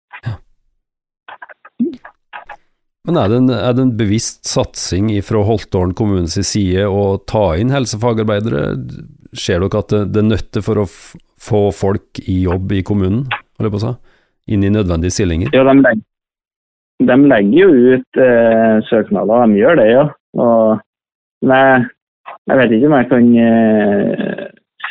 Men 3.08 3.18
er 3.18 3.32
det, 3.32 3.38
en, 3.40 3.50
er 3.50 3.72
det 3.74 3.82
en 3.82 3.96
bevisst 3.98 4.46
satsing 4.46 5.08
fra 5.26 5.40
Holtålen 5.42 5.94
kommunes 5.98 6.36
side 6.46 6.84
å 6.86 7.16
ta 7.26 7.56
inn 7.58 7.72
helsefagarbeidere? 7.74 8.76
Ser 9.34 9.64
dere 9.64 9.80
at 9.82 9.90
det, 9.90 10.02
det 10.14 10.22
nøtter 10.28 10.62
for 10.62 10.84
å 10.84 10.86
få 11.42 11.62
folk 11.74 12.22
i 12.22 12.44
jobb 12.44 12.76
i 12.78 12.84
kommunen, 12.86 13.24
holder 13.58 13.70
jeg 13.70 13.74
på 13.74 13.80
å 13.80 13.84
si? 13.88 13.92
Inn 14.54 14.66
i 14.66 14.70
nødvendige 14.70 15.16
stillinger? 15.16 15.50
Ja, 15.54 15.64
de 15.66 15.74
legger, 15.80 16.06
de 17.10 17.18
legger 17.34 17.58
jo 17.58 17.96
ut 17.96 18.22
eh, 18.22 18.78
søknader, 18.86 19.50
de 19.50 19.58
gjør 19.58 19.82
det, 19.82 19.90
ja. 19.90 20.08
Og, 20.38 20.82
jeg, 21.42 21.84
jeg 22.46 22.62
vet 22.62 22.74
ikke 22.76 22.90
om 22.90 22.98
jeg 23.00 23.10
kan 23.10 23.30
eh, 23.48 24.42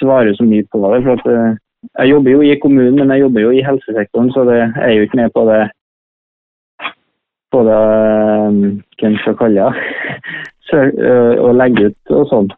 svare 0.01 0.35
så 0.35 0.47
mye 0.47 0.67
på 0.67 0.83
det. 0.83 1.03
for 1.05 1.15
at 1.15 1.29
eh, 1.31 1.59
Jeg 2.01 2.11
jobber 2.11 2.35
jo 2.35 2.41
i 2.43 2.57
kommunen, 2.59 2.99
men 2.99 3.15
jeg 3.15 3.23
jobber 3.23 3.47
jo 3.47 3.53
i 3.55 3.63
helsesektoren, 3.63 4.33
så 4.35 4.43
det 4.51 4.59
jeg 4.59 4.83
er 4.89 4.97
jo 4.97 5.07
ikke 5.07 5.23
med 5.23 5.31
på 5.37 5.47
det 5.47 5.61
hvem 7.51 7.67
eh, 7.71 8.79
hva 9.01 9.09
en 9.09 9.19
skal 9.23 9.37
kalle 9.39 9.67
det, 9.67 10.79
eh, 10.79 11.35
å 11.41 11.51
legge 11.55 11.91
ut 11.91 12.15
og 12.15 12.25
sånn. 12.31 12.49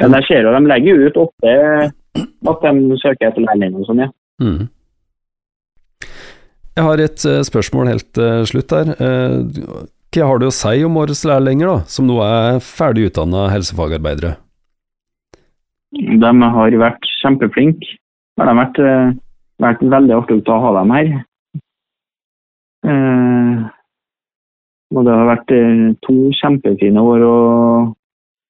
Men 0.00 0.16
jeg 0.18 0.28
ser 0.28 0.44
jo 0.46 0.52
de 0.54 0.60
legger 0.70 1.06
ut 1.06 1.16
ofte 1.20 1.54
at 2.20 2.62
de 2.64 2.98
søker 3.00 3.28
etter 3.28 3.44
lærling 3.44 3.78
og 3.78 3.88
sånn, 3.88 4.04
ja. 4.06 4.10
Mm. 4.40 4.68
Jeg 6.78 6.86
har 6.86 7.02
et 7.04 7.24
eh, 7.28 7.42
spørsmål 7.46 7.90
helt 7.92 8.08
til 8.16 8.46
slutt 8.48 8.76
her. 8.76 8.94
Hva 10.10 10.26
har 10.26 10.40
du 10.40 10.48
å 10.48 10.54
si 10.54 10.84
om 10.86 10.96
årets 10.98 11.22
lærlinger, 11.28 11.68
da, 11.68 11.90
som 11.90 12.08
nå 12.08 12.16
er 12.24 12.62
ferdig 12.64 13.10
utdanna 13.10 13.46
helsefagarbeidere? 13.52 14.34
De 15.94 16.30
har 16.54 16.78
vært 16.80 17.06
kjempeflinke. 17.20 17.98
Det 18.38 18.46
har 18.46 18.56
vært, 18.56 18.78
vært 19.60 19.82
veldig 19.92 20.16
artig 20.16 20.40
å 20.48 20.58
ha 20.64 20.72
dem 20.78 20.94
her. 20.94 21.12
Og 24.90 25.06
det 25.06 25.14
har 25.14 25.28
vært 25.28 25.52
eh, 25.54 25.82
to 26.06 26.16
kjempefine 26.40 27.02
år 27.12 27.24
å, 27.26 27.36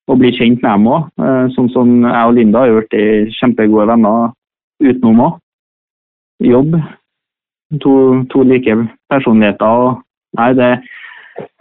å 0.09 0.16
bli 0.16 0.33
kjent 0.37 0.62
med 0.62 0.70
dem 0.70 0.88
òg. 0.88 1.11
Eh, 1.20 1.44
sånn 1.57 1.68
som 1.74 1.92
jeg 2.07 2.31
og 2.31 2.37
Linda 2.37 2.64
har 2.64 2.79
vært 2.81 2.96
kjempegode 3.37 3.90
venner 3.92 4.33
utenom 4.81 5.24
òg. 5.26 5.38
Jobb. 6.48 6.79
To, 7.85 7.92
to 8.33 8.42
like 8.42 8.74
personligheter. 9.12 9.85
Og, 9.85 10.00
nei, 10.40 10.50
det, 10.59 10.70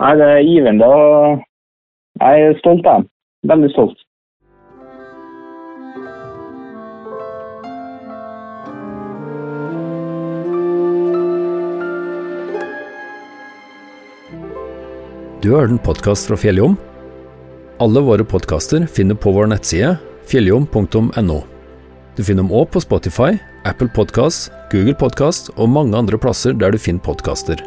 nei, 0.01 0.13
det 0.17 0.29
er 0.35 0.47
givende. 0.47 0.87
og 0.87 2.23
Jeg 2.23 2.47
er 2.47 2.61
stolt 2.63 2.87
av 2.87 3.03
dem. 3.03 3.09
Veldig 3.51 3.73
stolt. 3.75 3.99
Du 15.41 15.51
har 15.51 15.61
hørt 15.61 15.71
en 15.71 15.79
podkast 15.79 16.27
fra 16.27 16.35
Fjelljom. 16.35 16.73
Alle 17.79 18.01
våre 18.03 18.25
podkaster 18.27 18.83
finner 18.91 19.15
på 19.15 19.31
vår 19.31 19.47
nettside 19.47 19.93
fjelljom.no. 20.27 21.37
Du 22.17 22.19
finner 22.27 22.43
dem 22.43 22.51
òg 22.51 22.67
på 22.73 22.81
Spotify, 22.83 23.37
Apple 23.63 23.87
Podkast, 23.95 24.51
Google 24.73 24.97
Podkast 24.99 25.47
og 25.55 25.71
mange 25.71 25.95
andre 25.95 26.19
plasser 26.19 26.51
der 26.59 26.75
du 26.75 26.81
finner 26.83 27.05
podkaster. 27.07 27.63